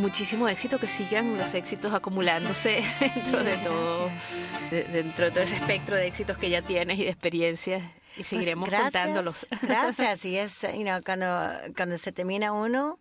Muchísimo 0.10 0.48
éxito, 0.50 0.80
que 0.80 0.88
sigan 0.88 1.38
los 1.38 1.54
éxitos 1.54 1.94
acumulándose 1.94 2.84
dentro 3.00 3.44
de 3.44 3.58
todo, 3.58 4.10
de- 4.72 4.84
dentro 4.86 5.26
de 5.26 5.32
todo 5.32 5.44
ese 5.44 5.56
espectro 5.56 5.96
de 5.96 6.08
éxitos 6.08 6.36
que 6.40 6.50
ya 6.50 6.64
tienes 6.64 6.98
y 6.98 7.04
de 7.04 7.10
experiencias. 7.10 7.84
Y 8.14 8.16
Pues 8.18 8.28
seguiremos 8.28 8.68
gracias, 8.68 8.92
contándolos. 8.92 9.48
Gracias, 9.62 10.26
y 10.26 10.36
es, 10.38 10.62
you 10.74 10.82
know, 10.82 11.00
cuando, 11.06 11.28
cuando 11.78 11.98
se 12.00 12.12
termina 12.12 12.52
uno, 12.54 12.98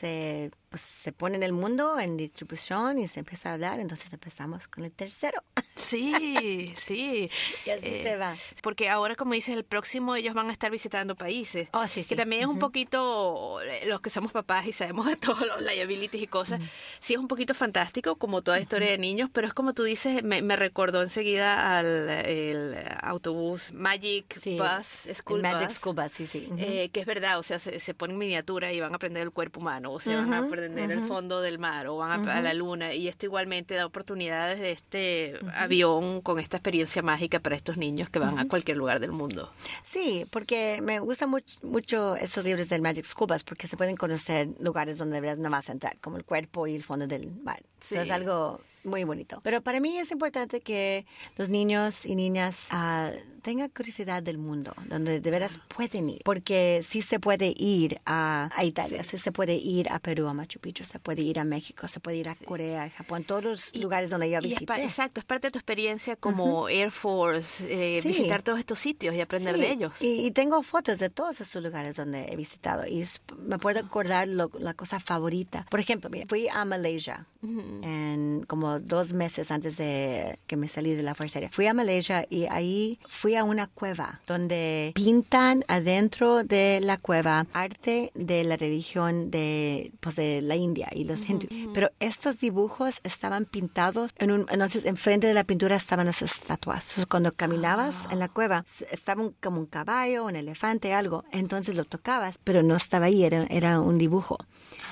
se, 0.00 0.50
pues, 0.70 0.80
se 0.82 1.12
pone 1.12 1.36
en 1.36 1.42
el 1.42 1.52
mundo 1.52 1.98
en 2.00 2.16
distribución 2.16 2.98
y 2.98 3.08
se 3.08 3.20
empieza 3.20 3.50
a 3.50 3.54
hablar, 3.54 3.80
entonces 3.80 4.12
empezamos 4.12 4.68
con 4.68 4.84
el 4.84 4.92
tercero. 4.92 5.42
Sí, 5.76 6.74
sí. 6.76 7.30
Y 7.64 7.70
así 7.70 7.86
Eh, 7.86 8.02
se 8.02 8.16
va. 8.16 8.36
Porque 8.62 8.88
ahora, 8.90 9.16
como 9.16 9.32
dices, 9.32 9.56
el 9.56 9.64
próximo 9.64 10.14
ellos 10.14 10.34
van 10.34 10.50
a 10.50 10.52
estar 10.52 10.70
visitando 10.70 11.14
países. 11.16 11.68
Oh, 11.72 11.86
sí, 11.88 12.00
Que 12.00 12.08
sí. 12.08 12.16
también 12.16 12.42
es 12.42 12.48
un 12.48 12.58
poquito, 12.58 13.60
eh, 13.62 13.84
los 13.86 14.00
que 14.02 14.10
somos 14.10 14.30
papás 14.30 14.66
y 14.66 14.72
sabemos 14.72 15.06
de 15.06 15.16
todos 15.16 15.46
los 15.46 15.62
liabilities 15.62 16.22
y 16.22 16.26
cosas, 16.26 16.60
sí 17.00 17.14
es 17.14 17.18
un 17.18 17.28
poquito 17.28 17.54
fantástico, 17.54 18.16
como 18.16 18.42
toda 18.42 18.60
historia 18.60 18.90
de 18.90 18.98
niños, 18.98 19.30
pero 19.32 19.46
es 19.46 19.54
como 19.54 19.72
tú 19.72 19.82
dices, 19.84 20.22
me, 20.22 20.42
me 20.42 20.54
recordó 20.56 21.02
enseguida 21.02 21.78
al 21.78 21.86
el 22.10 22.76
autobús 23.02 23.72
Magic 23.72 24.38
Sí, 24.40 24.58
Bus, 24.58 25.08
School 25.16 25.40
Magic 25.42 25.68
Bus. 25.68 25.76
School 25.78 25.94
Bus, 25.94 26.12
sí, 26.12 26.26
sí. 26.26 26.48
eh, 26.58 26.90
que 26.92 27.00
es 27.00 27.06
verdad, 27.06 27.38
o 27.38 27.42
sea, 27.42 27.58
se, 27.58 27.80
se 27.80 27.94
ponen 27.94 28.18
miniatura 28.18 28.72
y 28.72 28.80
van 28.80 28.92
a 28.92 28.96
aprender 28.96 29.22
el 29.22 29.30
cuerpo 29.30 29.60
humano, 29.60 29.92
o 29.92 30.00
se 30.00 30.14
van 30.14 30.32
a 30.34 30.40
Ujú, 30.40 30.48
aprender 30.60 30.90
el 30.92 31.02
fondo 31.06 31.40
del 31.40 31.58
mar, 31.58 31.86
o 31.86 31.96
van 31.96 32.28
a, 32.28 32.38
a 32.38 32.40
la 32.42 32.54
luna, 32.54 32.94
y 32.94 33.08
esto 33.08 33.26
igualmente 33.26 33.74
da 33.74 33.86
oportunidades 33.86 34.58
de 34.60 34.72
este 34.72 35.38
avión 35.54 36.20
con 36.20 36.38
esta 36.38 36.56
experiencia 36.58 37.02
mágica 37.02 37.40
para 37.40 37.56
estos 37.56 37.76
niños 37.76 38.08
que 38.10 38.18
van 38.18 38.38
a 38.38 38.46
cualquier 38.48 38.76
lugar 38.76 39.00
del 39.00 39.12
mundo. 39.12 39.52
Sí, 39.82 40.26
porque 40.30 40.80
me 40.82 41.00
gustan 41.00 41.30
much- 41.30 41.62
mucho 41.62 42.16
esos 42.16 42.44
libros 42.44 42.68
del 42.68 42.82
Magic 42.82 43.06
Bus 43.26 43.44
porque 43.44 43.66
se 43.66 43.76
pueden 43.76 43.96
conocer 43.96 44.48
lugares 44.60 44.98
donde 44.98 45.14
de 45.16 45.20
verdad 45.20 45.36
no 45.38 45.50
a 45.68 45.72
entrar, 45.72 45.96
como 46.00 46.16
el 46.16 46.24
cuerpo 46.24 46.66
y 46.66 46.74
el 46.74 46.82
fondo 46.82 47.06
del 47.06 47.30
mar. 47.42 47.60
Sí. 47.80 47.96
es 47.96 48.10
algo 48.10 48.60
muy 48.84 49.04
bonito. 49.04 49.40
Pero 49.42 49.60
para 49.60 49.80
mí 49.80 49.98
es 49.98 50.10
importante 50.10 50.60
que 50.60 51.04
los 51.36 51.48
niños 51.48 52.06
y 52.06 52.14
niñas 52.14 52.68
ah, 52.70 53.10
tengan 53.40 53.68
curiosidad 53.70 54.22
del 54.22 54.38
mundo, 54.38 54.72
donde 54.88 55.20
de 55.20 55.30
veras 55.30 55.58
pueden 55.74 56.10
ir, 56.10 56.22
porque 56.24 56.80
sí 56.82 57.02
se 57.02 57.18
puede 57.20 57.52
ir 57.56 58.00
a, 58.06 58.50
a 58.54 58.64
Italia, 58.64 59.02
sí. 59.02 59.18
se 59.18 59.32
puede 59.32 59.54
ir 59.56 59.88
a 59.90 59.98
Perú, 59.98 60.26
a 60.28 60.34
Machu 60.34 60.58
Picchu, 60.60 60.84
se 60.84 60.98
puede 60.98 61.22
ir 61.22 61.38
a 61.38 61.44
México, 61.44 61.88
se 61.88 62.00
puede 62.00 62.18
ir 62.18 62.28
a 62.28 62.34
Corea, 62.34 62.84
a 62.84 62.90
Japón, 62.90 63.24
todos 63.24 63.44
los 63.44 63.74
Y- 63.74 63.80
lugares 63.80 64.10
donde 64.10 64.30
yo 64.30 64.38
es 64.38 64.44
visité. 64.44 64.66
pa- 64.66 64.80
exacto, 64.80 65.20
es 65.20 65.26
parte 65.26 65.48
de 65.48 65.52
tu 65.52 65.58
experiencia 65.58 66.16
como 66.16 66.68
Air 66.68 66.90
Force, 66.90 67.64
eh, 67.68 68.00
Sí. 68.02 68.08
visitar 68.08 68.42
todos 68.42 68.58
estos 68.58 68.78
sitios 68.78 69.14
y 69.14 69.20
aprender 69.20 69.54
Sí, 69.54 69.60
de 69.60 69.70
ellos. 69.72 69.92
Y, 70.00 70.26
y 70.26 70.30
tengo 70.30 70.62
fotos 70.62 70.98
de 70.98 71.10
todos 71.10 71.40
esos 71.40 71.62
lugares 71.62 71.96
donde 71.96 72.26
he 72.30 72.36
visitado 72.36 72.86
y 72.86 73.00
es- 73.00 73.20
me 73.38 73.58
puedo 73.58 73.80
acordar 73.80 74.28
lo- 74.28 74.50
la 74.58 74.74
cosa 74.74 75.00
favorita. 75.00 75.64
Por 75.70 75.80
ejemplo, 75.80 76.10
mira, 76.10 76.26
fui 76.28 76.48
a 76.48 76.64
Malaysia 76.64 77.24
Ujú. 77.42 77.80
en 77.82 78.44
como 78.46 78.80
dos 78.80 79.12
meses 79.12 79.50
antes 79.50 79.76
de 79.76 80.38
que 80.46 80.56
me 80.56 80.68
salí 80.68 80.94
de 80.94 81.02
la 81.02 81.14
Fuerza 81.14 81.38
Aérea. 81.38 81.50
Fui 81.50 81.66
a 81.66 81.74
Malaysia 81.74 82.26
y 82.28 82.44
ahí 82.46 82.98
fui 83.08 83.29
a 83.36 83.44
una 83.44 83.66
cueva 83.66 84.20
donde 84.26 84.92
pintan 84.94 85.64
adentro 85.68 86.44
de 86.44 86.80
la 86.82 86.96
cueva 86.98 87.44
arte 87.52 88.10
de 88.14 88.44
la 88.44 88.56
religión 88.56 89.30
de, 89.30 89.92
pues, 90.00 90.16
de 90.16 90.42
la 90.42 90.56
India 90.56 90.88
y 90.92 91.04
los 91.04 91.28
hindú. 91.28 91.46
Pero 91.72 91.90
estos 92.00 92.38
dibujos 92.40 93.00
estaban 93.04 93.44
pintados 93.44 94.12
en 94.18 94.30
un, 94.30 94.46
entonces 94.50 94.84
enfrente 94.84 95.26
de 95.26 95.34
la 95.34 95.44
pintura 95.44 95.76
estaban 95.76 96.06
las 96.06 96.22
estatuas. 96.22 96.84
So, 96.84 97.06
Cuando 97.08 97.32
caminabas 97.32 98.06
en 98.10 98.18
la 98.18 98.28
cueva 98.28 98.64
estaba 98.90 99.22
un- 99.22 99.34
como 99.42 99.60
un 99.60 99.66
caballo, 99.66 100.24
un 100.24 100.36
elefante, 100.36 100.92
algo. 100.94 101.24
Entonces 101.32 101.74
lo 101.76 101.84
tocabas, 101.84 102.38
pero 102.42 102.62
no 102.62 102.76
estaba 102.76 103.06
ahí, 103.06 103.24
era, 103.24 103.44
era 103.50 103.80
un 103.80 103.98
dibujo. 103.98 104.36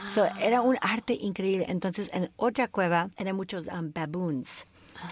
So, 0.09 0.27
era 0.41 0.63
un 0.63 0.77
arte 0.81 1.15
increíble. 1.21 1.67
Entonces, 1.69 2.09
en 2.13 2.31
otra 2.37 2.69
cueva 2.69 3.11
eran 3.17 3.37
muchos 3.37 3.67
um, 3.67 3.93
baboons. 3.93 4.65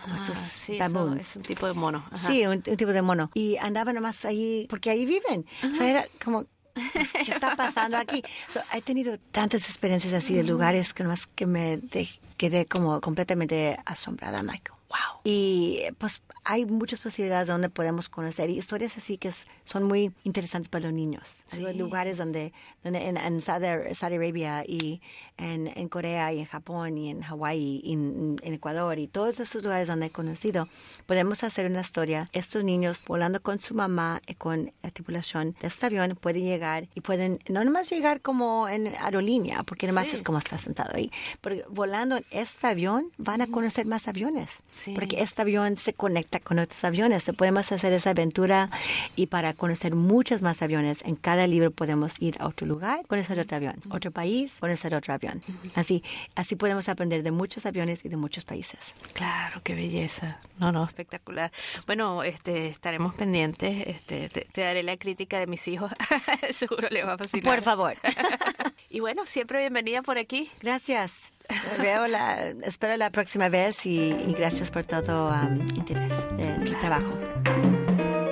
Como 0.03 0.14
estos 0.16 0.37
sí, 0.38 0.75
eso 0.79 0.92
baboons. 0.92 1.20
es 1.31 1.37
un 1.37 1.42
tipo 1.42 1.66
de 1.66 1.72
mono. 1.75 2.05
Ajá. 2.11 2.29
Sí, 2.29 2.44
un, 2.46 2.62
un 2.66 2.77
tipo 2.77 2.92
de 2.92 3.03
mono. 3.03 3.31
Y 3.35 3.57
andaban 3.59 3.94
nomás 3.94 4.25
ahí, 4.25 4.66
porque 4.68 4.90
ahí 4.90 5.07
viven. 5.07 5.46
O 5.70 5.75
sea, 5.75 5.88
era 5.88 6.05
como, 6.25 6.44
pues, 6.92 7.13
¿qué 7.13 7.31
está 7.33 7.56
pasando 7.56 7.96
aquí? 7.96 8.23
So, 8.52 8.60
he 8.75 8.83
tenido 8.83 9.19
tantas 9.33 9.63
experiencias 9.69 10.13
así 10.15 10.35
de 10.35 10.44
lugares 10.44 10.92
que 10.94 11.02
nomás 11.02 11.27
que 11.27 11.46
me 11.46 11.77
de- 11.79 12.08
quedé 12.37 12.67
como 12.67 13.00
completamente 13.00 13.79
asombrada. 13.87 14.42
Like, 14.42 14.71
wow. 14.97 15.21
Y 15.25 15.81
pues 15.99 16.23
hay 16.44 16.65
muchas 16.65 17.01
posibilidades 17.01 17.49
donde 17.49 17.69
podemos 17.69 18.09
conocer 18.09 18.51
y 18.51 18.59
historias 18.59 18.97
así 18.97 19.19
que 19.19 19.29
es- 19.29 19.47
son 19.65 19.83
muy 19.83 20.13
interesantes 20.25 20.69
para 20.69 20.85
los 20.85 20.92
niños. 20.92 21.25
Hay 21.53 21.65
Sí. 21.73 21.79
lugares 21.79 22.19
donde, 22.19 22.53
donde 22.85 23.09
en, 23.09 23.17
en 23.17 23.40
Saudi, 23.40 23.67
Arabia 23.67 24.65
y 24.67 25.01
en, 25.38 25.67
en 25.77 25.88
Corea 25.88 26.33
y 26.33 26.38
en 26.40 26.44
Japón 26.47 26.97
y 26.99 27.11
en 27.11 27.23
Hawái 27.23 27.81
y 27.83 27.92
en, 27.92 28.37
en 28.42 28.55
Ecuador 28.55 28.99
y 28.99 29.09
todos 29.09 29.40
esos 29.40 29.63
lugares 29.65 29.88
donde 29.88 30.07
he 30.07 30.11
conocido, 30.11 30.69
podemos 31.07 31.42
hacer 31.42 31.67
una 31.67 31.81
historia. 31.81 32.29
Estos 32.33 32.63
niños 32.63 33.03
volando 33.07 33.42
con 33.42 33.59
su 33.59 33.75
mamá 33.75 34.23
y 34.27 34.35
con 34.35 34.73
la 34.83 34.90
tripulación 34.92 35.57
de 35.61 35.67
este 35.67 35.87
avión 35.87 36.17
pueden 36.21 36.44
llegar 36.44 36.88
y 36.94 37.01
pueden 37.01 37.40
no 37.49 37.65
nomás 37.65 37.90
llegar 37.90 38.21
como 38.23 38.69
en 38.69 38.88
aerolínea, 38.88 39.63
porque 39.65 39.87
nomás 39.88 40.07
Sí. 40.09 40.17
es 40.17 40.23
como 40.23 40.38
está 40.38 40.59
sentado 40.59 40.90
ahí, 40.94 41.11
porque 41.40 41.65
volando 41.69 42.19
en 42.19 42.25
este 42.31 42.67
avión 42.69 43.11
van 43.19 43.40
a 43.40 43.47
conocer 43.49 43.85
más 43.87 44.07
aviones, 44.07 44.51
Sí. 44.71 44.85
Porque 44.94 45.22
este 45.22 45.42
avión 45.42 45.76
se 45.76 45.92
conecta 45.92 46.40
con 46.40 46.58
otros 46.58 46.82
aviones. 46.84 47.24
Se 47.24 47.32
podemos 47.32 47.70
hacer 47.72 47.92
esa 47.92 48.10
aventura 48.10 48.68
y 49.16 49.26
para 49.26 49.54
conocer 49.54 49.94
muchos 49.94 50.42
más 50.42 50.62
aviones, 50.62 51.02
en 51.04 51.16
cada 51.16 51.46
libro 51.46 51.70
podemos 51.70 52.20
ir 52.20 52.37
a 52.40 52.46
otro 52.46 52.66
lugar, 52.66 53.06
conocer 53.06 53.40
otro 53.40 53.56
avión, 53.56 53.74
otro 53.90 54.10
país, 54.10 54.56
conocer 54.60 54.94
otro 54.94 55.14
avión. 55.14 55.42
Así, 55.74 56.02
así 56.34 56.56
podemos 56.56 56.88
aprender 56.88 57.22
de 57.22 57.30
muchos 57.30 57.66
aviones 57.66 58.04
y 58.04 58.08
de 58.08 58.16
muchos 58.16 58.44
países. 58.44 58.94
Claro, 59.12 59.60
qué 59.62 59.74
belleza. 59.74 60.38
No, 60.58 60.72
no, 60.72 60.84
espectacular. 60.84 61.52
Bueno, 61.87 62.22
este, 62.22 62.68
estaremos 62.68 63.14
pendientes. 63.14 63.87
Este, 63.87 64.28
te, 64.28 64.42
te 64.42 64.60
daré 64.60 64.82
la 64.82 64.96
crítica 64.96 65.38
de 65.38 65.46
mis 65.46 65.66
hijos. 65.68 65.92
Seguro 66.52 66.88
le 66.90 67.04
va 67.04 67.14
a 67.14 67.18
fascinar. 67.18 67.54
Por 67.54 67.62
favor. 67.62 67.94
Y 68.88 69.00
bueno, 69.00 69.26
siempre 69.26 69.60
bienvenida 69.60 70.02
por 70.02 70.18
aquí. 70.18 70.50
Gracias. 70.60 71.32
Veo 71.80 72.06
la, 72.06 72.48
espero 72.64 72.96
la 72.96 73.10
próxima 73.10 73.48
vez 73.48 73.87
y, 73.87 74.10
y 74.10 74.34
gracias 74.37 74.70
por 74.70 74.84
todo 74.84 75.30
um, 75.30 75.54
interés 75.76 76.12
del 76.37 76.78
trabajo. 76.78 77.10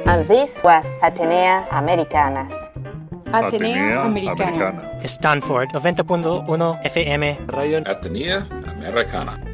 And 0.06 0.28
this 0.28 0.60
was 0.62 0.86
Atenea 1.02 1.66
Americana. 1.70 2.48
Atenea 3.32 4.04
Americana. 4.04 5.00
Stanford 5.04 5.70
90.1 5.72 6.80
FM. 6.84 7.38
Radio, 7.48 7.82
Atenea 7.86 8.46
Americana. 8.76 9.53